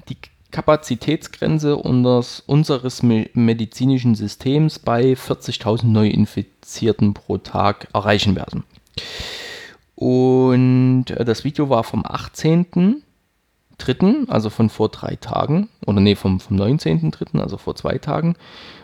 die 0.09 0.17
Kapazitätsgrenze 0.49 1.75
unseres, 1.77 2.41
unseres 2.47 3.03
medizinischen 3.03 4.15
Systems 4.15 4.79
bei 4.79 5.13
40.000 5.13 5.85
Neuinfizierten 5.85 7.13
pro 7.13 7.37
Tag 7.37 7.89
erreichen 7.93 8.35
werden. 8.35 8.63
Und 10.01 11.05
äh, 11.11 11.23
das 11.23 11.43
Video 11.43 11.69
war 11.69 11.83
vom 11.83 12.01
18.3., 12.01 14.29
also 14.29 14.49
von 14.49 14.71
vor 14.71 14.89
drei 14.89 15.15
Tagen, 15.15 15.69
oder 15.85 15.99
nee, 15.99 16.15
vom, 16.15 16.39
vom 16.39 16.57
19.3., 16.57 17.39
also 17.39 17.57
vor 17.57 17.75
zwei 17.75 17.99
Tagen. 17.99 18.35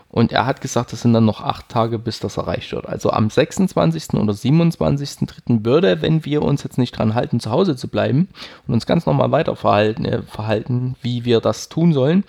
Und 0.09 0.31
er 0.31 0.45
hat 0.45 0.61
gesagt, 0.61 0.93
es 0.93 1.01
sind 1.01 1.13
dann 1.13 1.25
noch 1.25 1.41
acht 1.41 1.69
Tage, 1.69 1.97
bis 1.97 2.19
das 2.19 2.37
erreicht 2.37 2.71
wird. 2.71 2.87
Also 2.87 3.09
am 3.09 3.31
26. 3.31 4.13
oder 4.13 4.33
27.3. 4.33 5.65
würde, 5.65 6.03
wenn 6.03 6.23
wir 6.23 6.43
uns 6.43 6.61
jetzt 6.61 6.77
nicht 6.77 6.95
dran 6.95 7.15
halten, 7.15 7.39
zu 7.39 7.49
Hause 7.49 7.75
zu 7.75 7.87
bleiben 7.87 8.27
und 8.67 8.75
uns 8.75 8.85
ganz 8.85 9.07
normal 9.07 9.31
weiter 9.31 9.55
verhalten, 9.55 10.05
äh, 10.05 10.21
verhalten 10.21 10.97
wie 11.01 11.25
wir 11.25 11.39
das 11.39 11.67
tun 11.67 11.93
sollen, 11.93 12.25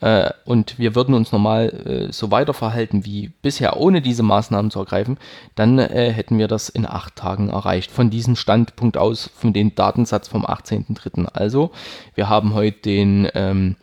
äh, 0.00 0.30
und 0.44 0.78
wir 0.78 0.94
würden 0.94 1.14
uns 1.14 1.32
normal 1.32 2.08
äh, 2.08 2.12
so 2.12 2.30
weiter 2.30 2.52
verhalten 2.52 3.06
wie 3.06 3.32
bisher, 3.40 3.78
ohne 3.78 4.02
diese 4.02 4.22
Maßnahmen 4.22 4.70
zu 4.70 4.80
ergreifen, 4.80 5.16
dann 5.54 5.78
äh, 5.78 6.12
hätten 6.12 6.38
wir 6.38 6.48
das 6.48 6.68
in 6.68 6.86
acht 6.86 7.16
Tagen 7.16 7.48
erreicht. 7.48 7.90
Von 7.90 8.10
diesem 8.10 8.36
Standpunkt 8.36 8.98
aus, 8.98 9.30
von 9.34 9.52
dem 9.52 9.74
Datensatz 9.74 10.28
vom 10.28 10.44
18.3. 10.44 11.26
Also, 11.32 11.70
wir 12.14 12.28
haben 12.28 12.52
heute 12.52 12.82
den 12.82 13.28
ähm, 13.34 13.76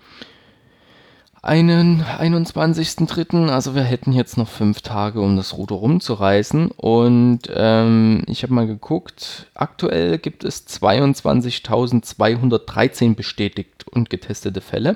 einen 1.43 2.03
21.3. 2.03 3.49
Also 3.49 3.75
wir 3.75 3.83
hätten 3.83 4.13
jetzt 4.13 4.37
noch 4.37 4.47
fünf 4.47 4.81
Tage, 4.81 5.19
um 5.19 5.35
das 5.35 5.57
Ruder 5.57 5.75
rumzureißen. 5.75 6.71
Und 6.71 7.41
ähm, 7.53 8.23
ich 8.27 8.43
habe 8.43 8.53
mal 8.53 8.65
geguckt, 8.65 9.47
aktuell 9.53 10.19
gibt 10.19 10.45
es 10.45 10.65
22.213 10.67 13.15
bestätigt 13.15 13.85
und 13.91 14.09
getestete 14.09 14.61
Fälle. 14.61 14.95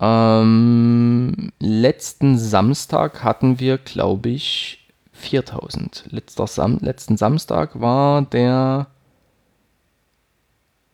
Ähm, 0.00 1.52
letzten 1.58 2.38
Samstag 2.38 3.24
hatten 3.24 3.58
wir, 3.58 3.78
glaube 3.78 4.28
ich, 4.28 4.86
4000. 5.12 6.04
Letzter 6.10 6.46
Sam 6.46 6.78
letzten 6.80 7.16
Samstag 7.16 7.80
war 7.80 8.22
der 8.22 8.86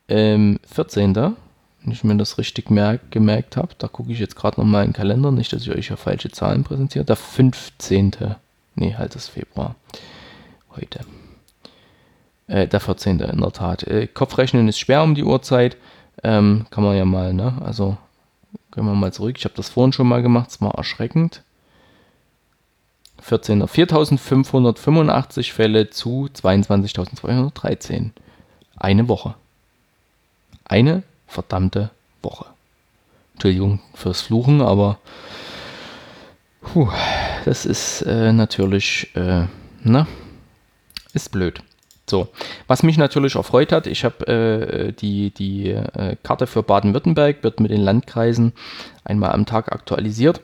ähm, 0.08 0.58
14 0.66 1.36
wenn 1.84 1.92
ich 1.92 2.02
mir 2.02 2.16
das 2.16 2.38
richtig 2.38 2.70
merk, 2.70 3.10
gemerkt 3.10 3.56
habe. 3.56 3.74
Da 3.76 3.88
gucke 3.88 4.10
ich 4.10 4.18
jetzt 4.18 4.36
gerade 4.36 4.58
nochmal 4.58 4.84
in 4.84 4.90
den 4.90 4.96
Kalender, 4.96 5.30
nicht, 5.30 5.52
dass 5.52 5.62
ich 5.62 5.70
euch 5.70 5.90
ja 5.90 5.96
falsche 5.96 6.30
Zahlen 6.30 6.64
präsentiere. 6.64 7.04
Der 7.04 7.16
15. 7.16 8.12
Nee, 8.74 8.94
halt 8.94 9.14
das 9.14 9.28
Februar. 9.28 9.74
Heute. 10.74 11.00
Äh, 12.46 12.66
der 12.66 12.80
14. 12.80 13.20
in 13.20 13.40
der 13.40 13.52
Tat. 13.52 13.82
Äh, 13.84 14.06
Kopfrechnen 14.06 14.66
ist 14.66 14.78
schwer 14.78 15.02
um 15.02 15.14
die 15.14 15.24
Uhrzeit. 15.24 15.76
Ähm, 16.22 16.66
kann 16.70 16.84
man 16.84 16.96
ja 16.96 17.04
mal, 17.04 17.34
ne? 17.34 17.60
Also, 17.62 17.98
gehen 18.72 18.84
wir 18.84 18.94
mal 18.94 19.12
zurück. 19.12 19.36
Ich 19.38 19.44
habe 19.44 19.54
das 19.54 19.70
vorhin 19.70 19.92
schon 19.92 20.08
mal 20.08 20.22
gemacht. 20.22 20.50
Es 20.50 20.60
war 20.60 20.74
erschreckend. 20.74 21.42
14. 23.20 23.66
4585 23.66 25.52
Fälle 25.52 25.90
zu 25.90 26.28
22.213. 26.34 28.10
Eine 28.76 29.08
Woche. 29.08 29.34
Eine 30.64 31.02
verdammte 31.26 31.90
Woche. 32.22 32.46
Entschuldigung 33.34 33.80
fürs 33.94 34.22
Fluchen, 34.22 34.60
aber 34.60 34.98
puh, 36.60 36.88
das 37.44 37.66
ist 37.66 38.02
äh, 38.02 38.32
natürlich, 38.32 39.14
äh, 39.16 39.46
na, 39.82 40.06
ist 41.12 41.32
blöd. 41.32 41.62
So, 42.08 42.28
was 42.66 42.82
mich 42.82 42.98
natürlich 42.98 43.34
erfreut 43.34 43.72
hat, 43.72 43.86
ich 43.86 44.04
habe 44.04 44.26
äh, 44.26 44.92
die, 44.92 45.30
die 45.30 45.70
äh, 45.70 46.16
Karte 46.22 46.46
für 46.46 46.62
Baden-Württemberg, 46.62 47.42
wird 47.42 47.60
mit 47.60 47.70
den 47.70 47.80
Landkreisen 47.80 48.52
einmal 49.04 49.32
am 49.32 49.46
Tag 49.46 49.72
aktualisiert. 49.72 50.40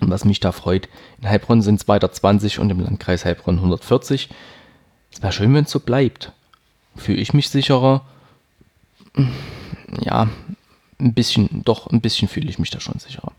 Und 0.00 0.10
was 0.10 0.24
mich 0.24 0.40
da 0.40 0.52
freut, 0.52 0.88
in 1.20 1.28
Heilbronn 1.28 1.62
sind 1.62 1.80
es 1.80 1.88
weiter 1.88 2.10
20 2.10 2.60
und 2.60 2.70
im 2.70 2.80
Landkreis 2.80 3.24
Heilbronn 3.24 3.56
140. 3.56 4.28
Es 5.12 5.22
wäre 5.22 5.32
schön, 5.32 5.52
wenn 5.54 5.64
es 5.64 5.70
so 5.70 5.80
bleibt. 5.80 6.32
Fühle 6.96 7.20
ich 7.20 7.34
mich 7.34 7.48
sicherer 7.48 8.02
ja, 10.00 10.28
ein 10.98 11.14
bisschen, 11.14 11.62
doch 11.64 11.88
ein 11.88 12.00
bisschen 12.00 12.28
fühle 12.28 12.48
ich 12.48 12.58
mich 12.58 12.70
da 12.70 12.80
schon 12.80 12.98
sicherer. 12.98 13.32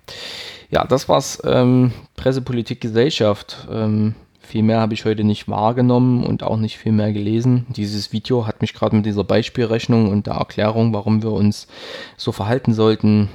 Ja, 0.70 0.86
das 0.86 1.08
war's. 1.10 1.42
Ähm, 1.46 1.94
Pressepolitik, 2.16 2.82
Gesellschaft. 2.82 3.68
Ähm, 3.72 4.16
viel 4.44 4.62
mehr 4.62 4.80
habe 4.80 4.94
ich 4.94 5.06
heute 5.06 5.24
nicht 5.24 5.48
wahrgenommen 5.48 6.24
und 6.24 6.44
auch 6.44 6.58
nicht 6.58 6.78
viel 6.78 6.92
mehr 6.92 7.12
gelesen. 7.14 7.66
Dieses 7.70 8.12
Video 8.12 8.46
hat 8.46 8.62
mich 8.62 8.74
gerade 8.74 8.96
mit 8.96 9.06
dieser 9.06 9.24
Beispielrechnung 9.24 10.10
und 10.10 10.28
der 10.28 10.36
Erklärung, 10.36 10.94
warum 10.94 11.24
wir 11.24 11.32
uns 11.32 11.68
so 12.18 12.32
verhalten 12.32 12.74
sollten, 12.74 13.30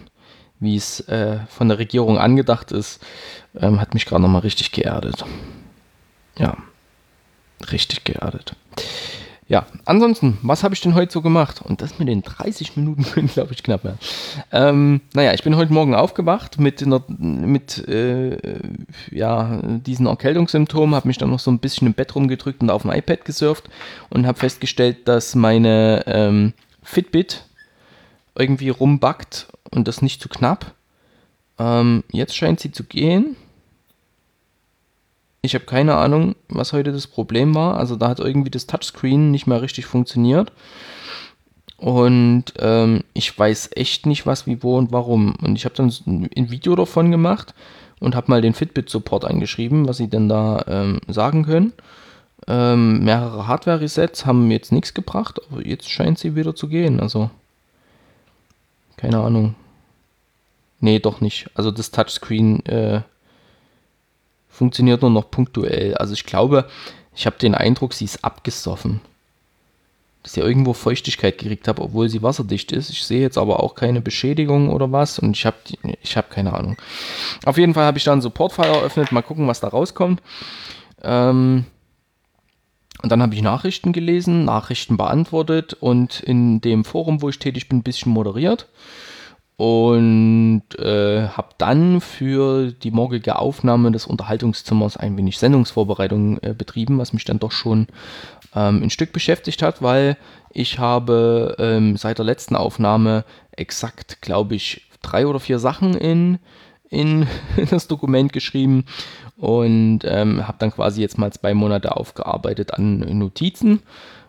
wie 0.61 0.77
es 0.77 1.01
äh, 1.09 1.39
von 1.49 1.69
der 1.69 1.79
Regierung 1.79 2.19
angedacht 2.19 2.73
ist, 2.73 3.05
ähm, 3.59 3.81
hat 3.81 3.95
mich 3.95 4.07
gerade 4.07 4.23
nochmal 4.23 4.43
richtig 4.43 4.73
geerdet. 4.73 5.25
Ja, 6.39 6.57
richtig 7.73 8.05
geerdet. 8.05 8.55
Ja, 9.49 9.67
ansonsten, 9.87 10.37
was 10.43 10.63
habe 10.63 10.75
ich 10.75 10.83
denn 10.83 10.95
heute 10.95 11.11
so 11.11 11.23
gemacht? 11.23 11.63
Und 11.63 11.81
das 11.81 11.99
mit 11.99 12.07
den 12.09 12.21
30 12.23 12.77
Minuten 12.77 13.03
können, 13.13 13.29
glaube 13.29 13.55
ich, 13.55 13.63
knapp 13.63 13.83
werden. 13.83 13.99
Ähm, 14.53 15.01
naja, 15.15 15.33
ich 15.33 15.43
bin 15.43 15.57
heute 15.57 15.73
Morgen 15.73 15.95
aufgewacht 15.95 16.61
mit, 16.61 16.83
einer, 16.83 17.03
mit 17.09 17.89
äh, 17.89 18.37
ja, 19.11 19.63
diesen 19.63 20.05
Erkältungssymptomen, 20.07 20.95
habe 20.95 21.09
mich 21.09 21.17
dann 21.17 21.31
noch 21.31 21.39
so 21.39 21.51
ein 21.51 21.61
bisschen 21.61 21.87
im 21.87 21.95
Bett 21.95 22.15
rumgedrückt 22.15 22.61
und 22.61 22.69
auf 22.69 22.83
dem 22.83 22.93
iPad 22.93 23.25
gesurft 23.25 23.71
und 24.11 24.27
habe 24.27 24.39
festgestellt, 24.39 25.09
dass 25.09 25.35
meine 25.35 26.05
ähm, 26.07 26.53
Fitbit 26.83 27.45
irgendwie 28.37 28.69
rumbackt 28.69 29.47
und 29.71 29.89
das 29.89 30.03
nicht 30.03 30.21
zu 30.21 30.29
knapp. 30.29 30.75
Ähm, 31.59 32.05
jetzt 32.13 32.37
scheint 32.37 32.61
sie 32.61 32.71
zu 32.71 32.85
gehen. 32.85 33.35
Ich 35.49 35.55
habe 35.55 35.65
keine 35.65 35.95
Ahnung, 35.95 36.35
was 36.51 36.75
heute 36.75 36.93
das 36.93 37.07
Problem 37.07 37.55
war. 37.55 37.79
Also 37.79 37.97
da 37.97 38.11
hat 38.11 38.21
irgendwie 38.21 38.51
das 38.51 38.67
Touchscreen 38.67 39.31
nicht 39.31 39.47
mehr 39.47 39.63
richtig 39.63 39.87
funktioniert. 39.87 40.53
Und 41.79 42.53
ähm, 42.59 43.03
ich 43.15 43.39
weiß 43.39 43.71
echt 43.75 44.05
nicht, 44.05 44.27
was, 44.27 44.47
wie, 44.47 44.63
wo 44.63 44.77
und 44.77 44.93
warum. 44.93 45.37
Und 45.37 45.57
ich 45.57 45.65
habe 45.65 45.75
dann 45.75 45.91
ein 46.07 46.51
Video 46.51 46.77
davon 46.77 47.11
gemacht 47.11 47.55
und 47.99 48.15
habe 48.15 48.31
mal 48.31 48.43
den 48.43 48.53
Fitbit-Support 48.53 49.25
angeschrieben, 49.25 49.89
was 49.89 49.97
sie 49.97 50.09
denn 50.09 50.29
da 50.29 50.67
ähm, 50.69 51.01
sagen 51.09 51.47
können. 51.47 51.73
Ähm, 52.47 53.03
mehrere 53.05 53.47
Hardware-Resets 53.47 54.27
haben 54.27 54.51
jetzt 54.51 54.71
nichts 54.71 54.93
gebracht, 54.93 55.41
aber 55.51 55.67
jetzt 55.67 55.89
scheint 55.89 56.19
sie 56.19 56.37
wieder 56.37 56.55
zu 56.55 56.69
gehen. 56.69 57.01
Also, 57.01 57.31
keine 58.99 59.21
Ahnung. 59.21 59.55
Nee, 60.81 60.99
doch 60.99 61.23
nicht. 61.23 61.49
Also 61.55 61.71
das 61.71 61.91
Touchscreen 61.91 62.67
äh, 62.67 63.01
funktioniert 64.59 65.03
nur 65.03 65.11
noch 65.11 65.31
punktuell. 65.31 65.95
Also 65.95 66.13
ich 66.13 66.27
glaube, 66.27 66.69
ich 67.15 67.27
habe 67.27 67.39
den 67.39 67.55
Eindruck, 67.55 67.95
sie 67.95 68.05
ist 68.05 68.25
abgesoffen. 68.25 69.01
Dass 70.23 70.33
sie 70.33 70.41
irgendwo 70.41 70.73
Feuchtigkeit 70.73 71.39
gekriegt 71.39 71.69
habe, 71.69 71.81
obwohl 71.81 72.09
sie 72.09 72.23
wasserdicht 72.23 72.73
ist. 72.73 72.91
Ich 72.91 73.05
sehe 73.05 73.21
jetzt 73.21 73.39
aber 73.39 73.63
auch 73.63 73.77
keine 73.77 74.01
Beschädigung 74.01 74.71
oder 74.71 74.91
was 74.91 75.19
und 75.19 75.37
ich 75.37 75.47
habe 75.47 75.57
ich 76.03 76.17
habe 76.17 76.29
keine 76.29 76.53
Ahnung. 76.55 76.77
Auf 77.47 77.57
jeden 77.57 77.73
Fall 77.73 77.85
habe 77.85 77.99
ich 77.99 78.05
da 78.05 78.13
einen 78.13 78.21
Support-File 78.21 78.75
eröffnet, 78.75 79.13
mal 79.13 79.23
gucken, 79.23 79.47
was 79.47 79.61
da 79.61 79.69
rauskommt. 79.69 80.21
Ähm, 81.03 81.65
und 83.01 83.13
dann 83.13 83.23
habe 83.23 83.35
ich 83.37 83.43
Nachrichten 83.43 83.93
gelesen, 83.93 84.45
Nachrichten 84.45 84.97
beantwortet 84.97 85.75
und 85.75 86.19
in 86.19 86.61
dem 86.61 86.85
Forum, 86.85 87.23
wo 87.23 87.29
ich 87.29 87.39
tätig 87.39 87.69
bin, 87.69 87.79
ein 87.79 87.85
bisschen 87.85 88.11
moderiert 88.11 88.67
und 89.59 90.63
äh, 90.79 91.27
habe 91.31 91.49
dann 91.59 92.01
für 92.01 92.71
die 92.71 92.93
morgige 92.93 93.41
Aufnahme 93.41 93.91
des 93.91 94.07
Unterhaltungszimmers 94.07 94.97
ein 94.97 95.17
wenig 95.17 95.37
Sendungsvorbereitung 95.37 96.39
äh, 96.43 96.55
betrieben, 96.57 96.99
was 96.99 97.13
mich 97.13 97.25
dann 97.25 97.41
doch 97.41 97.51
schon 97.51 97.89
ähm, 98.55 98.85
ein 98.85 98.91
Stück 98.91 99.13
beschäftigt 99.13 99.61
hat, 99.63 99.83
weil 99.83 100.17
ich 100.53 100.79
habe 100.79 101.57
ähm, 101.59 101.97
seit 101.97 102.19
der 102.19 102.25
letzten 102.25 102.55
Aufnahme 102.55 103.25
exakt, 103.51 104.23
glaube 104.23 104.55
ich, 104.55 104.89
drei 105.03 105.27
oder 105.27 105.41
vier 105.41 105.59
Sachen 105.59 105.95
in, 105.95 106.39
in 106.89 107.27
das 107.71 107.89
Dokument 107.89 108.33
geschrieben 108.33 108.85
und 109.37 110.03
ähm, 110.05 110.47
habe 110.47 110.59
dann 110.61 110.71
quasi 110.71 111.01
jetzt 111.01 111.19
mal 111.19 111.33
zwei 111.33 111.53
Monate 111.55 111.97
aufgearbeitet 111.97 112.75
an 112.75 113.01
Notizen 113.19 113.83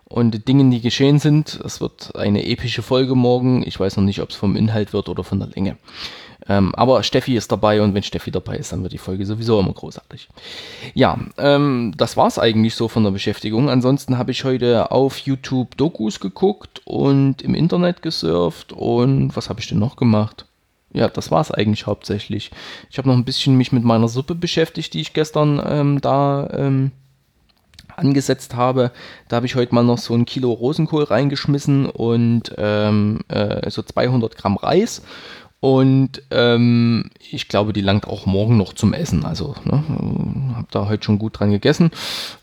und 0.10 0.48
Dingen, 0.48 0.72
die 0.72 0.82
geschehen 0.82 1.20
sind. 1.20 1.60
Es 1.64 1.80
wird 1.80 2.16
eine 2.16 2.46
epische 2.46 2.82
Folge 2.82 3.16
morgen. 3.16 3.64
Ich 3.66 3.80
weiß 3.80 3.98
noch 3.98 4.04
nicht, 4.04 4.22
ob 4.22 4.32
es 4.32 4.36
vom 4.36 4.56
Inhalt 4.56 4.92
wird 4.92 5.08
oder 5.08 5.24
von 5.24 5.40
der 5.40 5.50
Länge. 5.50 5.78
Ähm, 6.48 6.74
aber 6.74 7.04
Steffi 7.04 7.36
ist 7.36 7.52
dabei 7.52 7.82
und 7.82 7.94
wenn 7.94 8.02
Steffi 8.02 8.32
dabei 8.32 8.58
ist, 8.58 8.72
dann 8.72 8.82
wird 8.82 8.94
die 8.94 8.98
Folge 8.98 9.26
sowieso 9.26 9.60
immer 9.60 9.74
großartig. 9.74 10.30
Ja, 10.96 11.20
ähm, 11.38 11.94
das 11.96 12.18
war 12.18 12.28
es 12.28 12.40
eigentlich 12.40 12.74
so 12.74 12.88
von 12.88 13.04
der 13.04 13.12
Beschäftigung. 13.12 13.70
Ansonsten 13.70 14.18
habe 14.18 14.32
ich 14.32 14.44
heute 14.44 14.92
auf 14.92 15.20
YouTube 15.20 15.78
Dokus 15.78 16.20
geguckt 16.20 16.82
und 16.86 17.44
im 17.44 17.54
Internet 17.54 18.02
gesurft 18.02 18.74
und 18.74 19.36
was 19.36 19.50
habe 19.50 19.60
ich 19.60 19.68
denn 19.68 19.80
noch 19.80 19.96
gemacht? 19.96 20.46
Ja, 20.92 21.08
das 21.08 21.30
war 21.30 21.42
es 21.42 21.52
eigentlich 21.52 21.86
hauptsächlich. 21.86 22.50
Ich 22.90 22.98
habe 22.98 23.08
noch 23.08 23.16
ein 23.16 23.26
bisschen 23.26 23.56
mich 23.56 23.72
mit 23.72 23.84
meiner 23.84 24.08
Suppe 24.08 24.34
beschäftigt, 24.34 24.96
die 24.96 25.02
ich 25.02 25.14
gestern 25.14 25.62
ähm, 25.64 26.02
da 26.02 26.50
ähm, 26.52 26.92
angesetzt 28.00 28.56
habe. 28.56 28.92
Da 29.28 29.38
habe 29.38 29.46
ich 29.46 29.56
heute 29.56 29.76
mal 29.76 29.84
noch 29.84 29.98
so 29.98 30.14
ein 30.14 30.26
Kilo 30.26 30.52
Rosenkohl 30.52 31.04
reingeschmissen 31.04 31.86
und 31.88 32.54
ähm, 32.58 33.20
äh, 33.28 33.70
so 33.70 33.82
200 33.82 34.36
Gramm 34.36 34.58
Reis. 34.58 35.02
Und 35.62 36.24
ähm, 36.32 37.10
ich 37.20 37.50
glaube, 37.50 37.74
die 37.74 37.82
langt 37.82 38.08
auch 38.08 38.26
morgen 38.26 38.58
noch 38.58 38.74
zum 38.74 38.94
Essen. 38.94 39.26
Also 39.26 39.56
ne, 39.66 39.84
habe 40.56 40.68
da 40.72 40.88
heute 40.88 41.04
schon 41.04 41.20
gut 41.20 41.40
dran 41.40 41.52
gegessen 41.52 41.92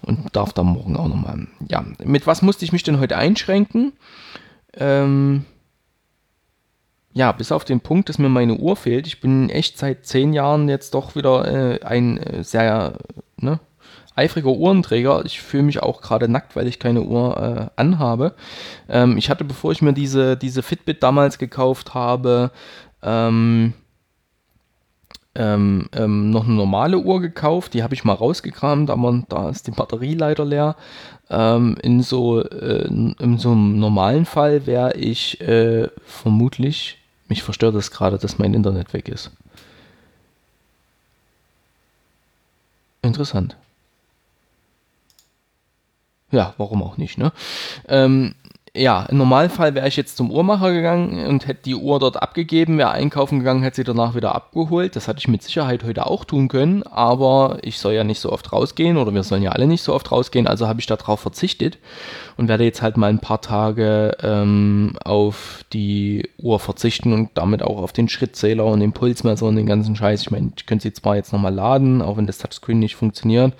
und 0.03 0.37
darf 0.37 0.53
da 0.53 0.63
morgen 0.63 0.97
auch 0.97 1.09
nochmal. 1.09 1.47
Ja, 1.69 1.85
mit 2.05 2.27
was 2.27 2.43
musste 2.43 2.67
ich 2.67 2.73
mich 2.73 2.83
denn 2.83 3.01
heute 3.01 3.17
einschränken? 3.17 3.93
Ähm, 4.75 5.47
ja, 7.15 7.33
bis 7.33 7.53
auf 7.53 7.65
den 7.65 7.81
Punkt, 7.81 8.11
dass 8.11 8.19
mir 8.19 8.29
meine 8.29 8.57
Uhr 8.57 8.77
fehlt. 8.77 9.07
Ich 9.07 9.23
bin 9.23 9.49
echt 9.49 9.79
seit 9.79 10.05
zehn 10.05 10.35
Jahren 10.35 10.69
jetzt 10.69 10.93
doch 10.93 11.17
wieder 11.17 11.47
äh, 11.51 11.83
ein 11.83 12.19
äh, 12.19 12.45
sehr 12.45 12.99
ne, 13.39 13.59
eifriger 14.17 14.51
Uhrenträger. 14.51 15.25
Ich 15.25 15.41
fühle 15.41 15.65
mich 15.65 15.83
auch 15.83 16.01
gerade 16.01 16.29
nackt, 16.29 16.57
weil 16.57 16.67
ich 16.67 16.79
keine 16.79 17.03
Uhr 17.03 17.37
äh, 17.37 17.81
anhabe. 17.81 18.35
Ähm, 18.89 19.17
ich 19.17 19.31
hatte, 19.31 19.45
bevor 19.45 19.73
ich 19.73 19.83
mir 19.83 19.93
diese, 19.93 20.37
diese 20.37 20.63
Fitbit 20.63 21.03
damals 21.03 21.39
gekauft 21.39 21.95
habe, 21.95 22.51
ähm, 23.03 23.75
ähm, 25.35 25.89
ähm, 25.93 26.31
noch 26.31 26.47
eine 26.47 26.55
normale 26.55 26.99
Uhr 26.99 27.21
gekauft. 27.21 27.75
Die 27.75 27.83
habe 27.83 27.95
ich 27.95 28.05
mal 28.05 28.15
rausgekramt, 28.15 28.91
aber 28.91 29.23
da 29.29 29.51
ist 29.51 29.67
die 29.67 29.73
Batterie 29.73 30.15
leider 30.15 30.45
leer. 30.45 30.77
Ähm, 31.29 31.77
in, 31.83 32.03
so, 32.03 32.41
äh, 32.43 32.87
in 32.87 33.39
so 33.39 33.53
einem 33.53 33.79
normalen 33.79 34.25
Fall 34.25 34.67
wäre 34.67 34.97
ich 34.97 35.41
äh, 35.41 35.89
vermutlich 36.05 36.99
mich 37.29 37.43
verstört 37.43 37.75
es 37.75 37.91
gerade, 37.91 38.19
dass 38.19 38.39
mein 38.39 38.55
Internet 38.55 38.93
weg 38.93 39.09
ist. 39.09 39.31
Interessant. 43.03 43.57
Ja, 46.31 46.55
warum 46.59 46.83
auch 46.83 46.97
nicht, 46.97 47.19
ne? 47.19 47.33
Ähm, 47.89 48.35
ja, 48.77 49.05
im 49.05 49.17
Normalfall 49.17 49.75
wäre 49.75 49.89
ich 49.89 49.97
jetzt 49.97 50.17
zum 50.17 50.31
Uhrmacher 50.31 50.73
gegangen 50.73 51.27
und 51.27 51.47
hätte 51.47 51.63
die 51.65 51.75
Uhr 51.75 51.99
dort 51.99 52.21
abgegeben, 52.23 52.79
wäre 52.79 52.91
einkaufen 52.91 53.39
gegangen, 53.39 53.63
hätte 53.63 53.77
sie 53.77 53.85
danach 53.85 54.15
wieder 54.15 54.35
abgeholt. 54.35 54.97
Das 54.97 55.09
hatte 55.09 55.19
ich 55.19 55.29
mit 55.29 55.43
Sicherheit 55.43 55.83
heute 55.83 56.07
auch 56.07 56.25
tun 56.25 56.49
können, 56.49 56.83
aber 56.83 57.59
ich 57.63 57.79
soll 57.79 57.95
ja 57.95 58.05
nicht 58.05 58.21
so 58.21 58.31
oft 58.31 58.53
rausgehen 58.53 58.99
oder 58.99 59.15
wir 59.15 59.23
sollen 59.23 59.43
ja 59.43 59.53
alle 59.53 59.67
nicht 59.67 59.83
so 59.83 59.95
oft 59.95 60.13
rausgehen, 60.13 60.47
also 60.47 60.69
habe 60.69 60.81
ich 60.81 60.87
darauf 60.87 61.21
verzichtet 61.21 61.79
und 62.37 62.49
werde 62.49 62.65
jetzt 62.65 62.83
halt 62.83 62.97
mal 62.97 63.09
ein 63.09 63.21
paar 63.21 63.41
Tage 63.41 64.17
ähm, 64.23 64.99
auf 65.05 65.65
die 65.73 66.29
Uhr 66.39 66.61
verzichten 66.61 67.13
und 67.13 67.31
damit 67.35 67.63
auch 67.63 67.79
auf 67.79 67.93
den 67.93 68.09
Schrittzähler 68.09 68.67
und 68.67 68.81
den 68.81 68.93
Pulsmesser 68.93 69.47
und 69.47 69.57
den 69.57 69.67
ganzen 69.67 69.97
Scheiß. 69.97 70.21
Ich 70.21 70.31
meine, 70.31 70.53
ich 70.57 70.67
könnte 70.67 70.83
sie 70.83 70.93
zwar 70.93 71.17
jetzt 71.17 71.33
nochmal 71.33 71.55
laden, 71.55 72.03
auch 72.03 72.17
wenn 72.19 72.27
das 72.27 72.39
Touchscreen 72.39 72.79
nicht 72.79 72.97
funktioniert. 72.97 73.55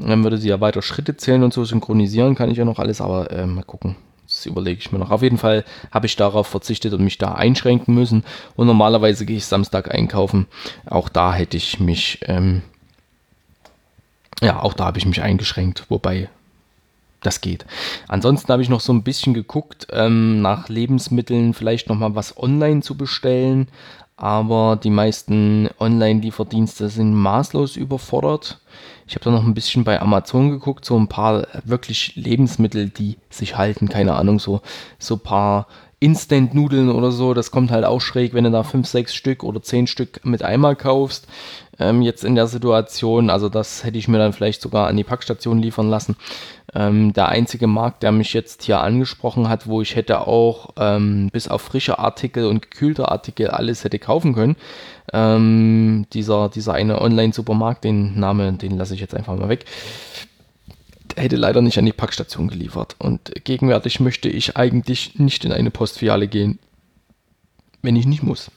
Dann 0.00 0.22
würde 0.24 0.38
sie 0.38 0.48
ja 0.48 0.60
weiter 0.60 0.82
Schritte 0.82 1.16
zählen 1.16 1.42
und 1.42 1.52
so 1.52 1.64
synchronisieren, 1.64 2.34
kann 2.34 2.50
ich 2.50 2.58
ja 2.58 2.64
noch 2.64 2.78
alles, 2.78 3.00
aber 3.00 3.30
äh, 3.30 3.46
mal 3.46 3.64
gucken. 3.64 3.96
Das 4.26 4.46
überlege 4.46 4.78
ich 4.78 4.92
mir 4.92 4.98
noch. 4.98 5.10
Auf 5.10 5.22
jeden 5.22 5.38
Fall 5.38 5.64
habe 5.90 6.06
ich 6.06 6.14
darauf 6.14 6.46
verzichtet 6.46 6.92
und 6.94 7.02
mich 7.02 7.18
da 7.18 7.32
einschränken 7.34 7.94
müssen. 7.94 8.24
Und 8.54 8.68
normalerweise 8.68 9.26
gehe 9.26 9.36
ich 9.36 9.46
Samstag 9.46 9.92
einkaufen. 9.92 10.46
Auch 10.86 11.08
da 11.08 11.34
hätte 11.34 11.56
ich 11.56 11.80
mich, 11.80 12.20
ähm, 12.26 12.62
ja, 14.40 14.62
auch 14.62 14.72
da 14.72 14.84
habe 14.84 14.98
ich 14.98 15.06
mich 15.06 15.20
eingeschränkt. 15.20 15.86
Wobei 15.88 16.28
das 17.22 17.40
geht. 17.40 17.66
Ansonsten 18.06 18.52
habe 18.52 18.62
ich 18.62 18.68
noch 18.68 18.80
so 18.80 18.92
ein 18.92 19.02
bisschen 19.02 19.34
geguckt, 19.34 19.88
ähm, 19.90 20.40
nach 20.42 20.68
Lebensmitteln 20.68 21.52
vielleicht 21.52 21.88
nochmal 21.88 22.14
was 22.14 22.38
online 22.38 22.82
zu 22.82 22.96
bestellen. 22.96 23.68
Aber 24.20 24.76
die 24.76 24.90
meisten 24.90 25.70
Online-Lieferdienste 25.80 26.90
sind 26.90 27.14
maßlos 27.14 27.76
überfordert. 27.76 28.60
Ich 29.06 29.14
habe 29.14 29.24
da 29.24 29.30
noch 29.30 29.44
ein 29.44 29.54
bisschen 29.54 29.82
bei 29.82 29.98
Amazon 29.98 30.50
geguckt, 30.50 30.84
so 30.84 30.98
ein 30.98 31.08
paar 31.08 31.46
wirklich 31.64 32.16
Lebensmittel, 32.16 32.90
die 32.90 33.16
sich 33.30 33.56
halten, 33.56 33.88
keine 33.88 34.14
Ahnung, 34.16 34.38
so, 34.38 34.60
so 34.98 35.16
paar 35.16 35.68
Instant-Nudeln 36.00 36.90
oder 36.90 37.12
so, 37.12 37.32
das 37.32 37.50
kommt 37.50 37.70
halt 37.70 37.86
auch 37.86 38.02
schräg, 38.02 38.34
wenn 38.34 38.44
du 38.44 38.50
da 38.50 38.62
5, 38.62 38.86
6 38.86 39.14
Stück 39.14 39.42
oder 39.42 39.62
10 39.62 39.86
Stück 39.86 40.20
mit 40.24 40.42
einmal 40.42 40.76
kaufst. 40.76 41.26
Ähm, 41.80 42.02
jetzt 42.02 42.24
in 42.24 42.34
der 42.34 42.46
Situation, 42.46 43.30
also 43.30 43.48
das 43.48 43.82
hätte 43.84 43.96
ich 43.96 44.06
mir 44.06 44.18
dann 44.18 44.34
vielleicht 44.34 44.60
sogar 44.60 44.86
an 44.86 44.98
die 44.98 45.04
Packstation 45.04 45.58
liefern 45.58 45.88
lassen. 45.88 46.14
Ähm, 46.74 47.14
der 47.14 47.30
einzige 47.30 47.66
Markt, 47.66 48.02
der 48.02 48.12
mich 48.12 48.34
jetzt 48.34 48.64
hier 48.64 48.80
angesprochen 48.80 49.48
hat, 49.48 49.66
wo 49.66 49.80
ich 49.80 49.96
hätte 49.96 50.26
auch 50.26 50.74
ähm, 50.76 51.30
bis 51.32 51.48
auf 51.48 51.62
frische 51.62 51.98
Artikel 51.98 52.44
und 52.46 52.60
gekühlte 52.62 53.08
Artikel 53.08 53.48
alles 53.48 53.82
hätte 53.82 53.98
kaufen 53.98 54.34
können, 54.34 54.56
ähm, 55.12 56.06
dieser, 56.12 56.50
dieser 56.50 56.74
eine 56.74 57.00
Online-Supermarkt, 57.00 57.82
den 57.82 58.20
Namen, 58.20 58.58
den 58.58 58.76
lasse 58.76 58.94
ich 58.94 59.00
jetzt 59.00 59.14
einfach 59.14 59.36
mal 59.36 59.48
weg, 59.48 59.64
hätte 61.16 61.36
leider 61.36 61.62
nicht 61.62 61.78
an 61.78 61.86
die 61.86 61.92
Packstation 61.92 62.48
geliefert. 62.48 62.94
Und 62.98 63.32
gegenwärtig 63.44 64.00
möchte 64.00 64.28
ich 64.28 64.56
eigentlich 64.56 65.18
nicht 65.18 65.46
in 65.46 65.52
eine 65.52 65.70
Postfiliale 65.70 66.28
gehen, 66.28 66.58
wenn 67.80 67.96
ich 67.96 68.06
nicht 68.06 68.22
muss. 68.22 68.50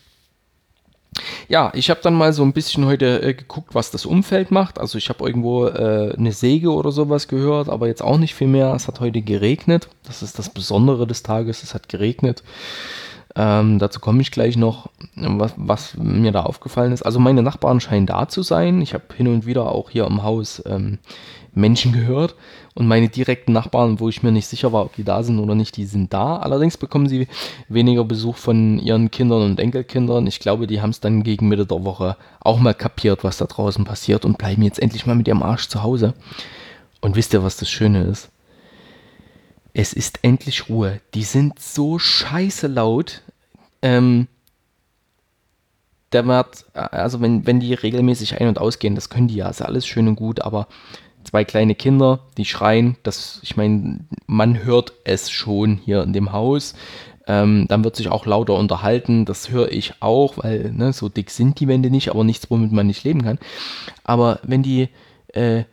Ja, 1.47 1.71
ich 1.76 1.89
habe 1.89 1.99
dann 2.02 2.13
mal 2.15 2.34
so 2.34 2.43
ein 2.43 2.54
bisschen 2.54 2.86
heute 2.86 3.21
äh, 3.21 3.34
geguckt, 3.34 3.76
was 3.76 3.91
das 3.91 4.06
Umfeld 4.06 4.52
macht. 4.52 4.80
Also 4.80 4.97
ich 4.97 5.10
habe 5.10 5.26
irgendwo 5.26 5.67
äh, 5.67 6.13
eine 6.17 6.32
Säge 6.32 6.71
oder 6.71 6.91
sowas 6.91 7.28
gehört, 7.28 7.69
aber 7.69 7.88
jetzt 7.88 8.02
auch 8.02 8.17
nicht 8.17 8.36
viel 8.36 8.47
mehr. 8.47 8.73
Es 8.73 8.88
hat 8.88 8.99
heute 8.99 9.21
geregnet. 9.21 9.88
Das 10.04 10.23
ist 10.23 10.39
das 10.39 10.49
Besondere 10.49 11.08
des 11.08 11.23
Tages. 11.23 11.63
Es 11.63 11.73
hat 11.73 11.89
geregnet. 11.89 12.43
Ähm, 13.36 13.80
dazu 13.80 14.00
komme 14.00 14.22
ich 14.22 14.32
gleich 14.32 14.58
noch, 14.58 14.89
was, 15.15 15.54
was, 15.58 15.98
mir 15.98 16.32
da 16.32 16.43
aufgefallen 16.43 16.91
ist. 16.91 17.02
Also 17.02 17.19
meine 17.19 17.41
Nachbarn 17.41 17.80
scheinen 17.80 18.06
da 18.06 18.28
zu 18.28 18.43
sein. 18.43 18.82
Ich 18.82 18.93
habe 18.93 19.06
hin 19.15 19.28
und 19.28 19.46
wieder 19.46 19.72
auch 19.72 19.89
hier 19.89 20.06
im 20.06 20.22
Haus 20.22 20.62
ähm, 20.67 21.00
Menschen 21.56 21.93
gehört 21.93 22.36
und 22.76 22.88
meine 22.88 23.10
direkten 23.10 23.52
Nachbarn, 23.52 24.00
wo 24.00 24.10
ich 24.10 24.24
mir 24.24 24.32
nicht 24.32 24.48
sicher 24.48 24.72
war, 24.72 24.86
ob 24.86 24.96
die 24.96 25.04
da 25.04 25.24
sind 25.24 25.39
oder 25.39 25.56
nicht, 25.56 25.78
die 25.78 25.86
sind 25.86 26.13
da. 26.13 26.38
Allerdings 26.38 26.78
bekommen 26.78 27.08
sie 27.08 27.28
weniger 27.69 28.04
Besuch 28.04 28.38
von 28.38 28.80
ihren 28.80 29.12
Kindern 29.12 29.43
und 29.43 29.60
Enkelkindern. 29.60 30.28
Ich 30.28 30.39
glaube, 30.39 30.67
die 30.67 30.82
haben 30.82 30.89
es 30.89 31.00
dann 31.00 31.24
gegen 31.24 31.48
Mitte 31.48 31.65
der 31.65 31.84
Woche 31.84 32.17
auch 32.39 32.60
mal 32.60 32.74
kapiert, 32.74 33.24
was 33.24 33.38
da 33.38 33.46
draußen 33.46 33.86
passiert 33.86 34.26
und 34.26 34.38
bleiben 34.38 34.62
jetzt 34.63 34.80
endlich 34.80 35.06
mal 35.06 35.15
mit 35.15 35.28
ihrem 35.28 35.43
Arsch 35.43 35.67
zu 35.69 35.84
Hause. 35.84 36.13
Und 37.02 37.15
wisst 37.15 37.34
ihr, 37.34 37.43
was 37.43 37.58
das 37.58 37.69
Schöne 37.69 38.04
ist? 38.04 38.30
Es 39.73 39.93
ist 39.93 40.19
endlich 40.21 40.69
Ruhe. 40.69 41.01
Die 41.13 41.23
sind 41.23 41.59
so 41.59 41.97
scheiße 41.97 42.67
laut. 42.67 43.21
Ähm, 43.81 44.27
der 46.12 46.27
wird, 46.27 46.65
also 46.73 47.21
wenn, 47.21 47.47
wenn 47.47 47.59
die 47.59 47.73
regelmäßig 47.73 48.39
ein- 48.39 48.47
und 48.47 48.59
ausgehen, 48.59 48.93
das 48.93 49.09
können 49.09 49.27
die 49.27 49.36
ja, 49.36 49.49
ist 49.49 49.62
alles 49.62 49.88
schön 49.88 50.07
und 50.07 50.15
gut, 50.15 50.41
aber 50.41 50.67
zwei 51.23 51.43
kleine 51.43 51.73
Kinder, 51.73 52.19
die 52.38 52.45
schreien, 52.45 52.97
das, 53.01 53.39
ich 53.41 53.57
meine, 53.57 54.01
man 54.27 54.63
hört 54.63 54.93
es 55.05 55.31
schon 55.31 55.77
hier 55.77 56.03
in 56.03 56.13
dem 56.13 56.31
Haus. 56.31 56.75
Ähm, 57.25 57.67
dann 57.69 57.86
wird 57.86 57.95
sich 57.95 58.09
auch 58.09 58.25
lauter 58.25 58.55
unterhalten, 58.55 59.23
das 59.23 59.49
höre 59.49 59.71
ich 59.71 59.93
auch, 60.01 60.38
weil 60.38 60.73
ne, 60.73 60.91
so 60.91 61.07
dick 61.07 61.29
sind 61.29 61.59
die 61.62 61.69
Wände 61.69 61.89
nicht, 61.89 62.09
aber 62.09 62.25
nichts, 62.25 62.51
womit 62.51 62.73
man 62.73 62.86
nicht 62.86 63.05
leben 63.05 63.23
kann. 63.23 63.39
Aber 64.03 64.39
wenn 64.43 64.62
die 64.62 64.89
äh, 65.29 65.63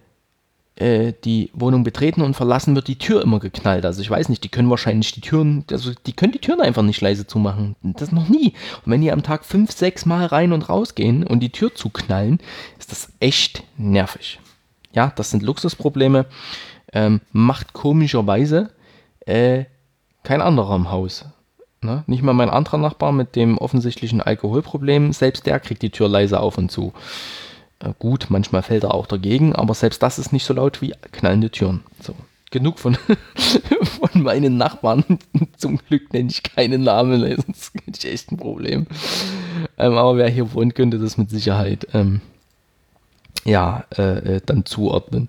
äh, 0.81 1.12
die 1.25 1.51
Wohnung 1.53 1.85
betreten 1.85 2.23
und 2.23 2.35
verlassen, 2.35 2.75
wird 2.75 2.88
die 2.88 2.97
Tür 2.97 3.23
immer 3.23 3.38
geknallt. 3.38 3.85
Also 3.85 4.01
ich 4.01 4.11
weiß 4.11 4.31
nicht, 4.31 4.43
die 4.45 4.49
können 4.49 4.71
wahrscheinlich 4.71 5.12
die 5.12 5.21
Türen, 5.21 5.64
also 5.71 5.93
die 6.07 6.14
können 6.14 6.33
die 6.33 6.38
Türen 6.38 6.62
einfach 6.62 6.83
nicht 6.83 7.01
leise 7.03 7.27
zumachen. 7.27 7.77
Das 7.83 8.12
noch 8.12 8.29
nie. 8.29 8.55
Und 8.85 8.93
wenn 8.93 9.03
die 9.03 9.12
am 9.12 9.23
Tag 9.23 9.45
fünf, 9.45 9.73
sechs 9.73 10.07
Mal 10.07 10.25
rein 10.25 10.53
und 10.53 10.71
raus 10.71 10.95
gehen 10.95 11.27
und 11.27 11.40
die 11.40 11.51
Tür 11.51 11.75
zuknallen, 11.75 12.38
ist 12.79 12.93
das 12.93 13.12
echt 13.21 13.62
nervig. 13.77 14.40
Ja, 14.93 15.12
das 15.14 15.31
sind 15.31 15.43
Luxusprobleme. 15.43 16.25
Ähm, 16.93 17.21
macht 17.33 17.75
komischerweise 17.75 18.71
äh, 19.27 19.64
kein 20.23 20.40
anderer 20.40 20.77
im 20.77 20.90
Haus. 20.90 21.27
Ne? 21.83 22.05
Nicht 22.07 22.23
mal 22.23 22.33
mein 22.33 22.51
anderer 22.51 22.79
Nachbar 22.79 23.12
mit 23.12 23.37
dem 23.37 23.59
offensichtlichen 23.59 24.21
Alkoholproblem, 24.23 25.12
selbst 25.12 25.47
der 25.47 25.61
kriegt 25.61 25.83
die 25.83 25.90
Tür 25.90 26.09
leise 26.09 26.40
auf 26.40 26.57
und 26.59 26.71
zu. 26.71 26.95
Äh, 27.81 27.93
gut, 27.99 28.27
manchmal 28.29 28.62
fällt 28.62 28.85
er 28.85 28.95
auch 28.95 29.07
dagegen, 29.07 29.55
aber 29.55 29.75
selbst 29.75 30.03
das 30.03 30.19
ist 30.19 30.33
nicht 30.33 30.45
so 30.45 30.55
laut 30.55 30.81
wie 30.83 30.95
knallende 31.12 31.51
Türen. 31.51 31.83
So. 32.01 32.14
Genug 32.51 32.79
von, 32.81 32.97
von 33.37 34.23
meinen 34.23 34.57
Nachbarn. 34.57 35.05
Zum 35.57 35.79
Glück 35.79 36.12
nenne 36.12 36.31
ich 36.31 36.43
keine 36.43 36.79
Namen, 36.79 37.21
sonst 37.21 37.73
hätte 37.87 37.99
ich 37.99 38.12
echt 38.12 38.33
ein 38.33 38.37
Problem. 38.37 38.87
Ähm, 39.79 39.95
aber 39.95 40.16
wer 40.16 40.29
hier 40.29 40.53
wohnt, 40.53 40.75
könnte 40.75 40.99
das 40.99 41.16
mit 41.16 41.31
Sicherheit 41.31 41.87
ähm, 41.95 42.21
ja, 43.45 43.85
äh, 43.97 44.37
äh 44.37 44.40
dann 44.45 44.64
zuordnen. 44.66 45.29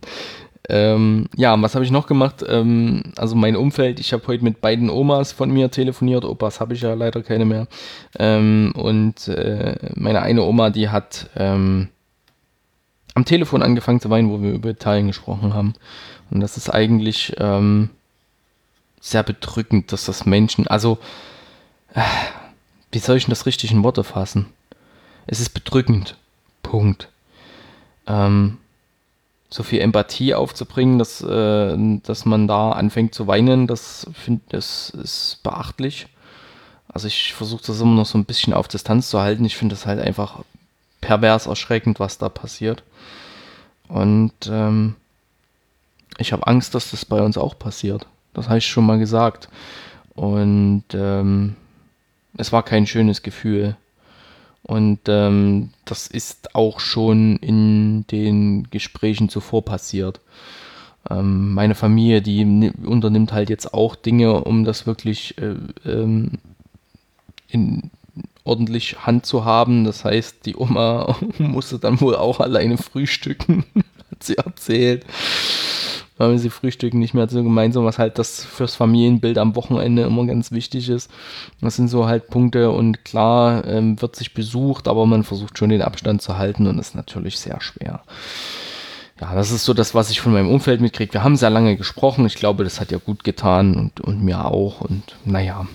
Ähm, 0.69 1.27
ja, 1.35 1.59
was 1.61 1.75
habe 1.75 1.85
ich 1.85 1.91
noch 1.91 2.07
gemacht? 2.07 2.43
Ähm, 2.47 3.03
also 3.17 3.35
mein 3.35 3.55
Umfeld, 3.55 3.99
ich 3.99 4.13
habe 4.13 4.25
heute 4.27 4.43
mit 4.43 4.61
beiden 4.61 4.89
Omas 4.89 5.31
von 5.31 5.51
mir 5.51 5.69
telefoniert. 5.69 6.25
Opas 6.25 6.59
habe 6.59 6.73
ich 6.73 6.81
ja 6.81 6.93
leider 6.93 7.21
keine 7.23 7.45
mehr. 7.45 7.67
Ähm, 8.17 8.73
und 8.75 9.27
äh, 9.27 9.75
meine 9.95 10.21
eine 10.21 10.43
Oma, 10.43 10.69
die 10.69 10.89
hat 10.89 11.29
ähm, 11.35 11.89
am 13.13 13.25
Telefon 13.25 13.63
angefangen 13.63 13.99
zu 13.99 14.09
weinen, 14.09 14.29
wo 14.29 14.41
wir 14.41 14.51
über 14.51 14.69
Italien 14.69 15.07
gesprochen 15.07 15.53
haben. 15.53 15.73
Und 16.29 16.39
das 16.39 16.57
ist 16.57 16.69
eigentlich 16.69 17.35
ähm, 17.37 17.89
sehr 18.99 19.23
bedrückend, 19.23 19.91
dass 19.91 20.05
das 20.05 20.25
Menschen, 20.25 20.67
also, 20.67 20.97
äh, 21.93 22.01
wie 22.91 22.99
soll 22.99 23.17
ich 23.17 23.25
denn 23.25 23.31
das 23.31 23.45
richtig 23.45 23.71
in 23.71 23.83
Worte 23.83 24.03
fassen? 24.03 24.47
Es 25.27 25.39
ist 25.39 25.49
bedrückend. 25.49 26.17
Punkt. 26.63 27.09
Ähm, 28.07 28.57
so 29.49 29.63
viel 29.63 29.81
Empathie 29.81 30.33
aufzubringen, 30.33 30.97
dass, 30.97 31.21
äh, 31.21 31.75
dass 32.03 32.25
man 32.25 32.47
da 32.47 32.71
anfängt 32.71 33.13
zu 33.13 33.27
weinen, 33.27 33.67
das 33.67 34.07
finde 34.13 34.41
das 34.49 34.91
ist 34.91 35.39
beachtlich. 35.43 36.07
Also 36.87 37.07
ich 37.07 37.33
versuche 37.33 37.63
das 37.65 37.81
immer 37.81 37.95
noch 37.95 38.05
so 38.05 38.17
ein 38.17 38.25
bisschen 38.25 38.53
auf 38.53 38.67
Distanz 38.67 39.09
zu 39.09 39.19
halten. 39.19 39.45
Ich 39.45 39.57
finde 39.57 39.75
das 39.75 39.85
halt 39.85 39.99
einfach 39.99 40.43
pervers 41.01 41.47
erschreckend, 41.47 41.99
was 41.99 42.17
da 42.17 42.29
passiert. 42.29 42.83
Und 43.87 44.33
ähm, 44.49 44.95
ich 46.17 46.31
habe 46.31 46.47
Angst, 46.47 46.75
dass 46.75 46.91
das 46.91 47.03
bei 47.03 47.21
uns 47.21 47.37
auch 47.37 47.57
passiert. 47.57 48.07
Das 48.33 48.47
habe 48.47 48.59
ich 48.59 48.67
schon 48.67 48.85
mal 48.85 48.99
gesagt. 48.99 49.49
Und 50.15 50.85
ähm, 50.93 51.55
es 52.37 52.51
war 52.51 52.63
kein 52.63 52.87
schönes 52.87 53.21
Gefühl. 53.21 53.75
Und 54.63 54.99
ähm, 55.07 55.71
das 55.85 56.07
ist 56.07 56.55
auch 56.55 56.79
schon 56.79 57.37
in 57.37 58.05
den 58.07 58.69
Gesprächen 58.69 59.27
zuvor 59.27 59.65
passiert. 59.65 60.21
Ähm, 61.09 61.53
meine 61.53 61.75
Familie, 61.75 62.21
die 62.21 62.71
unternimmt 62.85 63.33
halt 63.33 63.49
jetzt 63.49 63.73
auch 63.73 63.95
Dinge, 63.95 64.43
um 64.43 64.63
das 64.63 64.85
wirklich 64.85 65.37
äh, 65.39 65.55
ähm, 65.85 66.33
in 67.47 67.89
ordentlich 68.43 69.05
Hand 69.05 69.25
zu 69.25 69.45
haben. 69.45 69.83
Das 69.83 70.05
heißt, 70.05 70.45
die 70.45 70.55
Oma 70.55 71.15
musste 71.37 71.79
dann 71.79 72.01
wohl 72.01 72.15
auch 72.15 72.39
alleine 72.39 72.77
frühstücken, 72.77 73.65
hat 74.11 74.23
sie 74.23 74.37
erzählt 74.37 75.05
weil 76.29 76.37
sie 76.37 76.49
frühstücken 76.49 76.99
nicht 76.99 77.13
mehr 77.13 77.27
so 77.27 77.43
gemeinsam, 77.43 77.85
was 77.85 77.97
halt 77.97 78.19
das 78.19 78.43
fürs 78.43 78.75
Familienbild 78.75 79.37
am 79.37 79.55
Wochenende 79.55 80.03
immer 80.03 80.25
ganz 80.25 80.51
wichtig 80.51 80.89
ist. 80.89 81.09
Das 81.61 81.75
sind 81.75 81.87
so 81.87 82.05
halt 82.05 82.27
Punkte 82.27 82.69
und 82.71 83.03
klar 83.03 83.65
ähm, 83.65 83.99
wird 84.01 84.15
sich 84.15 84.33
besucht, 84.33 84.87
aber 84.87 85.05
man 85.05 85.23
versucht 85.23 85.57
schon 85.57 85.69
den 85.69 85.81
Abstand 85.81 86.21
zu 86.21 86.37
halten 86.37 86.67
und 86.67 86.77
ist 86.79 86.95
natürlich 86.95 87.39
sehr 87.39 87.59
schwer. 87.61 88.03
Ja, 89.19 89.35
das 89.35 89.51
ist 89.51 89.65
so 89.65 89.73
das, 89.73 89.93
was 89.93 90.09
ich 90.09 90.21
von 90.21 90.33
meinem 90.33 90.49
Umfeld 90.49 90.81
mitkriege. 90.81 91.13
Wir 91.13 91.23
haben 91.23 91.35
sehr 91.35 91.51
lange 91.51 91.75
gesprochen. 91.75 92.25
Ich 92.25 92.35
glaube, 92.35 92.63
das 92.63 92.79
hat 92.79 92.91
ja 92.91 92.97
gut 92.97 93.23
getan 93.23 93.75
und, 93.75 94.01
und 94.01 94.23
mir 94.23 94.45
auch. 94.45 94.81
Und 94.81 95.03
naja, 95.25 95.67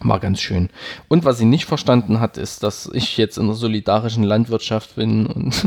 war 0.00 0.20
ganz 0.20 0.40
schön. 0.40 0.70
Und 1.08 1.24
was 1.24 1.38
sie 1.38 1.44
nicht 1.44 1.66
verstanden 1.66 2.20
hat, 2.20 2.38
ist, 2.38 2.62
dass 2.62 2.90
ich 2.92 3.16
jetzt 3.16 3.38
in 3.38 3.46
der 3.46 3.56
solidarischen 3.56 4.24
Landwirtschaft 4.24 4.96
bin 4.96 5.26
und 5.26 5.54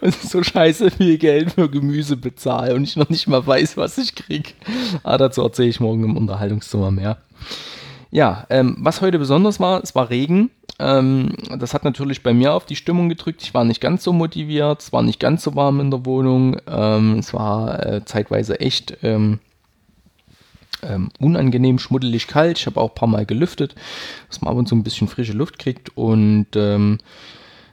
und 0.00 0.14
so 0.14 0.42
scheiße 0.42 0.90
viel 0.90 1.18
Geld 1.18 1.52
für 1.52 1.68
Gemüse 1.68 2.16
bezahle 2.16 2.74
und 2.74 2.84
ich 2.84 2.96
noch 2.96 3.08
nicht 3.08 3.28
mal 3.28 3.46
weiß, 3.46 3.76
was 3.76 3.98
ich 3.98 4.14
kriege. 4.14 4.50
Aber 5.02 5.18
dazu 5.18 5.42
erzähle 5.42 5.68
ich 5.68 5.80
morgen 5.80 6.04
im 6.04 6.16
Unterhaltungszimmer 6.16 6.90
mehr. 6.90 7.18
Ja, 8.10 8.46
ähm, 8.50 8.76
was 8.80 9.00
heute 9.00 9.18
besonders 9.18 9.58
war, 9.58 9.82
es 9.82 9.94
war 9.94 10.10
Regen. 10.10 10.50
Ähm, 10.78 11.34
das 11.58 11.72
hat 11.72 11.84
natürlich 11.84 12.22
bei 12.22 12.34
mir 12.34 12.52
auf 12.52 12.66
die 12.66 12.76
Stimmung 12.76 13.08
gedrückt. 13.08 13.42
Ich 13.42 13.54
war 13.54 13.64
nicht 13.64 13.80
ganz 13.80 14.04
so 14.04 14.12
motiviert, 14.12 14.82
es 14.82 14.92
war 14.92 15.02
nicht 15.02 15.20
ganz 15.20 15.42
so 15.42 15.54
warm 15.54 15.80
in 15.80 15.90
der 15.90 16.04
Wohnung. 16.04 16.58
Ähm, 16.66 17.18
es 17.18 17.32
war 17.32 17.86
äh, 17.86 18.04
zeitweise 18.04 18.60
echt 18.60 18.98
ähm, 20.82 21.10
unangenehm 21.18 21.78
schmuddelig 21.78 22.26
kalt. 22.26 22.58
Ich 22.58 22.66
habe 22.66 22.80
auch 22.80 22.90
ein 22.90 22.94
paar 22.94 23.08
Mal 23.08 23.26
gelüftet, 23.26 23.74
dass 24.28 24.40
man 24.40 24.52
ab 24.52 24.58
und 24.58 24.68
zu 24.68 24.74
ein 24.74 24.82
bisschen 24.82 25.08
frische 25.08 25.32
Luft 25.32 25.58
kriegt. 25.58 25.96
Und 25.96 26.48
ähm, 26.54 26.98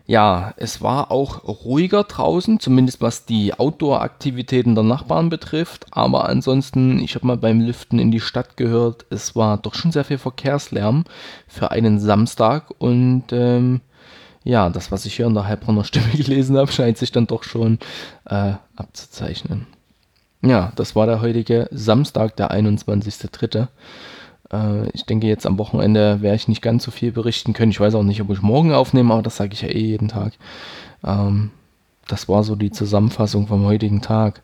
ja, 0.09 0.55
es 0.57 0.81
war 0.81 1.11
auch 1.11 1.43
ruhiger 1.47 2.03
draußen, 2.03 2.59
zumindest 2.59 2.99
was 2.99 3.25
die 3.25 3.53
Outdoor-Aktivitäten 3.53 4.73
der 4.73 4.83
Nachbarn 4.83 5.29
betrifft. 5.29 5.85
Aber 5.91 6.27
ansonsten, 6.27 6.99
ich 6.99 7.13
habe 7.13 7.27
mal 7.27 7.37
beim 7.37 7.61
Lüften 7.61 7.99
in 7.99 8.09
die 8.09 8.19
Stadt 8.19 8.57
gehört, 8.57 9.05
es 9.11 9.35
war 9.35 9.57
doch 9.57 9.75
schon 9.75 9.91
sehr 9.91 10.05
viel 10.05 10.17
Verkehrslärm 10.17 11.03
für 11.47 11.69
einen 11.69 11.99
Samstag. 11.99 12.73
Und 12.79 13.25
ähm, 13.31 13.81
ja, 14.43 14.69
das, 14.71 14.91
was 14.91 15.05
ich 15.05 15.15
hier 15.15 15.27
in 15.27 15.35
der 15.35 15.45
Heilbronner 15.45 15.83
Stimme 15.83 16.07
gelesen 16.13 16.57
habe, 16.57 16.71
scheint 16.71 16.97
sich 16.97 17.11
dann 17.11 17.27
doch 17.27 17.43
schon 17.43 17.77
äh, 18.25 18.53
abzuzeichnen. 18.75 19.67
Ja, 20.41 20.71
das 20.75 20.95
war 20.95 21.05
der 21.05 21.21
heutige 21.21 21.67
Samstag, 21.71 22.35
der 22.37 22.51
21.03. 22.51 23.67
Äh, 24.51 24.89
ich 24.91 25.05
denke, 25.05 25.27
jetzt 25.27 25.45
am 25.45 25.57
Wochenende 25.57 26.21
werde 26.21 26.35
ich 26.37 26.47
nicht 26.47 26.61
ganz 26.61 26.83
so 26.83 26.91
viel 26.91 27.11
berichten 27.11 27.53
können. 27.53 27.71
Ich 27.71 27.79
weiß 27.79 27.95
auch 27.95 28.03
nicht, 28.03 28.21
ob 28.21 28.29
ich 28.29 28.41
morgen 28.41 28.73
aufnehme, 28.73 29.13
aber 29.13 29.21
das 29.21 29.35
sage 29.35 29.53
ich 29.53 29.61
ja 29.61 29.69
eh 29.69 29.85
jeden 29.85 30.07
Tag. 30.07 30.33
Ähm, 31.03 31.51
das 32.07 32.29
war 32.29 32.43
so 32.43 32.55
die 32.55 32.71
Zusammenfassung 32.71 33.47
vom 33.47 33.65
heutigen 33.65 34.01
Tag. 34.01 34.41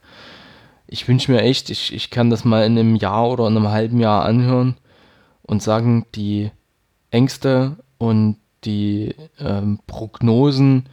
Ich 0.87 1.07
wünsche 1.07 1.31
mir 1.31 1.41
echt, 1.41 1.69
ich, 1.69 1.93
ich 1.93 2.11
kann 2.11 2.29
das 2.29 2.45
mal 2.45 2.65
in 2.65 2.77
einem 2.77 2.95
Jahr 2.95 3.29
oder 3.29 3.47
in 3.47 3.57
einem 3.57 3.69
halben 3.69 3.99
Jahr 3.99 4.23
anhören 4.23 4.75
und 5.43 5.63
sagen, 5.63 6.05
die 6.13 6.51
Ängste 7.09 7.77
und 7.97 8.37
die 8.65 9.15
ähm, 9.39 9.79
Prognosen, 9.87 10.87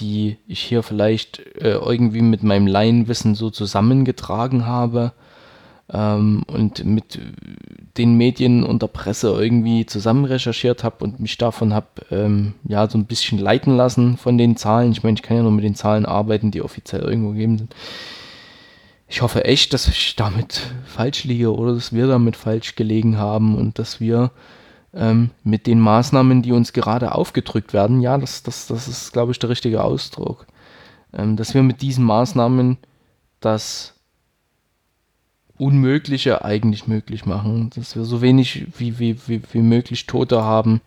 die 0.00 0.38
ich 0.46 0.60
hier 0.60 0.82
vielleicht 0.82 1.38
äh, 1.56 1.72
irgendwie 1.72 2.22
mit 2.22 2.42
meinem 2.42 2.66
Laienwissen 2.66 3.34
so 3.34 3.50
zusammengetragen 3.50 4.66
habe, 4.66 5.12
ähm, 5.92 6.42
und 6.46 6.84
mit 6.84 7.18
den 7.96 8.16
Medien 8.16 8.62
und 8.64 8.82
der 8.82 8.88
Presse 8.88 9.28
irgendwie 9.28 9.86
zusammen 9.86 10.24
recherchiert 10.24 10.84
habe 10.84 11.04
und 11.04 11.20
mich 11.20 11.38
davon 11.38 11.72
habe 11.72 11.86
ähm, 12.10 12.54
ja 12.64 12.88
so 12.88 12.98
ein 12.98 13.06
bisschen 13.06 13.38
leiten 13.38 13.76
lassen 13.76 14.16
von 14.16 14.38
den 14.38 14.56
Zahlen. 14.56 14.92
Ich 14.92 15.02
meine, 15.02 15.14
ich 15.16 15.22
kann 15.22 15.36
ja 15.36 15.42
nur 15.42 15.52
mit 15.52 15.64
den 15.64 15.74
Zahlen 15.74 16.06
arbeiten, 16.06 16.50
die 16.50 16.62
offiziell 16.62 17.02
irgendwo 17.02 17.30
gegeben 17.30 17.58
sind. 17.58 17.74
Ich 19.08 19.22
hoffe 19.22 19.46
echt, 19.46 19.72
dass 19.72 19.88
ich 19.88 20.16
damit 20.16 20.60
falsch 20.84 21.24
liege 21.24 21.54
oder 21.54 21.74
dass 21.74 21.94
wir 21.94 22.06
damit 22.06 22.36
falsch 22.36 22.76
gelegen 22.76 23.16
haben 23.16 23.56
und 23.56 23.78
dass 23.78 24.00
wir 24.00 24.30
ähm, 24.94 25.30
mit 25.44 25.66
den 25.66 25.80
Maßnahmen, 25.80 26.42
die 26.42 26.52
uns 26.52 26.72
gerade 26.72 27.14
aufgedrückt 27.14 27.72
werden, 27.72 28.00
ja, 28.00 28.16
das, 28.18 28.42
das, 28.42 28.66
das 28.66 28.88
ist, 28.88 29.12
glaube 29.12 29.32
ich, 29.32 29.38
der 29.38 29.50
richtige 29.50 29.84
Ausdruck, 29.84 30.46
ähm, 31.12 31.36
dass 31.36 31.54
wir 31.54 31.62
mit 31.62 31.82
diesen 31.82 32.04
Maßnahmen 32.04 32.78
das 33.40 33.94
Unmögliche 35.58 36.44
eigentlich 36.44 36.86
möglich 36.86 37.26
machen, 37.26 37.70
dass 37.74 37.96
wir 37.96 38.04
so 38.04 38.22
wenig 38.22 38.66
wie, 38.78 38.98
wie, 38.98 39.18
wie, 39.26 39.42
wie 39.52 39.62
möglich 39.62 40.06
Tote 40.06 40.42
haben. 40.42 40.80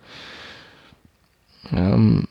Ähm, 1.72 2.28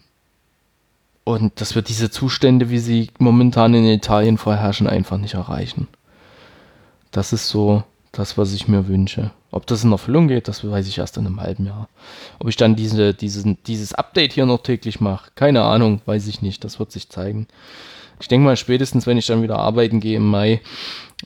und 1.24 1.60
dass 1.60 1.74
wir 1.74 1.82
diese 1.82 2.10
Zustände, 2.10 2.70
wie 2.70 2.78
sie 2.78 3.10
momentan 3.18 3.74
in 3.74 3.84
Italien 3.84 4.38
vorherrschen, 4.38 4.86
einfach 4.86 5.18
nicht 5.18 5.34
erreichen. 5.34 5.86
Das 7.10 7.32
ist 7.32 7.48
so 7.48 7.84
das, 8.12 8.36
was 8.38 8.52
ich 8.52 8.68
mir 8.68 8.88
wünsche. 8.88 9.30
Ob 9.50 9.66
das 9.66 9.84
in 9.84 9.92
Erfüllung 9.92 10.28
geht, 10.28 10.48
das 10.48 10.68
weiß 10.68 10.86
ich 10.86 10.98
erst 10.98 11.16
in 11.16 11.26
einem 11.26 11.40
halben 11.40 11.66
Jahr. 11.66 11.88
Ob 12.38 12.48
ich 12.48 12.56
dann 12.56 12.76
diese, 12.76 13.14
diesen, 13.14 13.58
dieses 13.64 13.94
Update 13.94 14.32
hier 14.32 14.46
noch 14.46 14.62
täglich 14.62 15.00
mache, 15.00 15.30
keine 15.34 15.62
Ahnung, 15.62 16.00
weiß 16.06 16.26
ich 16.28 16.42
nicht. 16.42 16.64
Das 16.64 16.78
wird 16.78 16.92
sich 16.92 17.08
zeigen. 17.08 17.46
Ich 18.20 18.28
denke 18.28 18.44
mal, 18.44 18.56
spätestens, 18.56 19.06
wenn 19.06 19.16
ich 19.16 19.26
dann 19.26 19.42
wieder 19.42 19.58
arbeiten 19.58 19.98
gehe 19.98 20.16
im 20.16 20.26
Mai, 20.26 20.60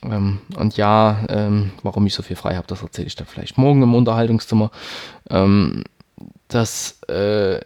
ähm, 0.03 0.41
und 0.57 0.77
ja, 0.77 1.25
ähm, 1.29 1.73
warum 1.83 2.07
ich 2.07 2.15
so 2.15 2.23
viel 2.23 2.37
frei 2.37 2.57
habe, 2.57 2.67
das 2.67 2.83
erzähle 2.83 3.07
ich 3.07 3.17
dann 3.17 3.27
vielleicht 3.27 3.59
morgen 3.59 3.83
im 3.83 3.95
Unterhaltungszimmer. 3.95 4.71
Ähm, 5.31 5.85
das, 6.49 7.01
äh, 7.09 7.61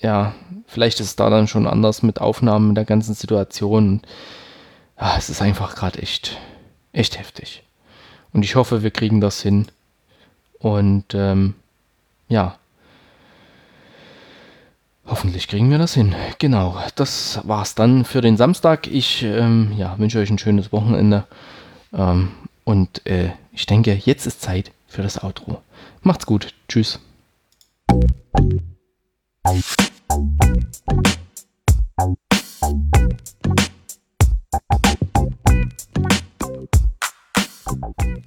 ja, 0.00 0.34
vielleicht 0.66 1.00
ist 1.00 1.06
es 1.06 1.16
da 1.16 1.30
dann 1.30 1.46
schon 1.46 1.66
anders 1.66 2.02
mit 2.02 2.20
Aufnahmen 2.20 2.74
der 2.74 2.84
ganzen 2.84 3.14
Situation. 3.14 4.02
Ja, 5.00 5.16
es 5.16 5.30
ist 5.30 5.42
einfach 5.42 5.76
gerade 5.76 6.00
echt, 6.00 6.36
echt 6.98 7.18
heftig. 7.18 7.62
Und 8.32 8.44
ich 8.44 8.56
hoffe, 8.56 8.82
wir 8.82 8.90
kriegen 8.90 9.20
das 9.20 9.40
hin. 9.40 9.66
Und 10.58 11.14
ähm, 11.14 11.54
ja, 12.28 12.58
Hoffentlich 15.08 15.48
kriegen 15.48 15.70
wir 15.70 15.78
das 15.78 15.94
hin. 15.94 16.14
Genau, 16.38 16.78
das 16.94 17.40
war's 17.44 17.74
dann 17.74 18.04
für 18.04 18.20
den 18.20 18.36
Samstag. 18.36 18.86
Ich 18.86 19.22
ähm, 19.22 19.72
ja, 19.74 19.98
wünsche 19.98 20.18
euch 20.18 20.28
ein 20.28 20.38
schönes 20.38 20.70
Wochenende. 20.70 21.24
Ähm, 21.94 22.32
und 22.64 23.06
äh, 23.06 23.30
ich 23.52 23.64
denke, 23.64 23.94
jetzt 23.94 24.26
ist 24.26 24.42
Zeit 24.42 24.70
für 24.86 25.02
das 25.02 25.22
Outro. 25.24 25.62
Macht's 26.02 26.26
gut. 26.26 26.52
Tschüss. 26.68 27.00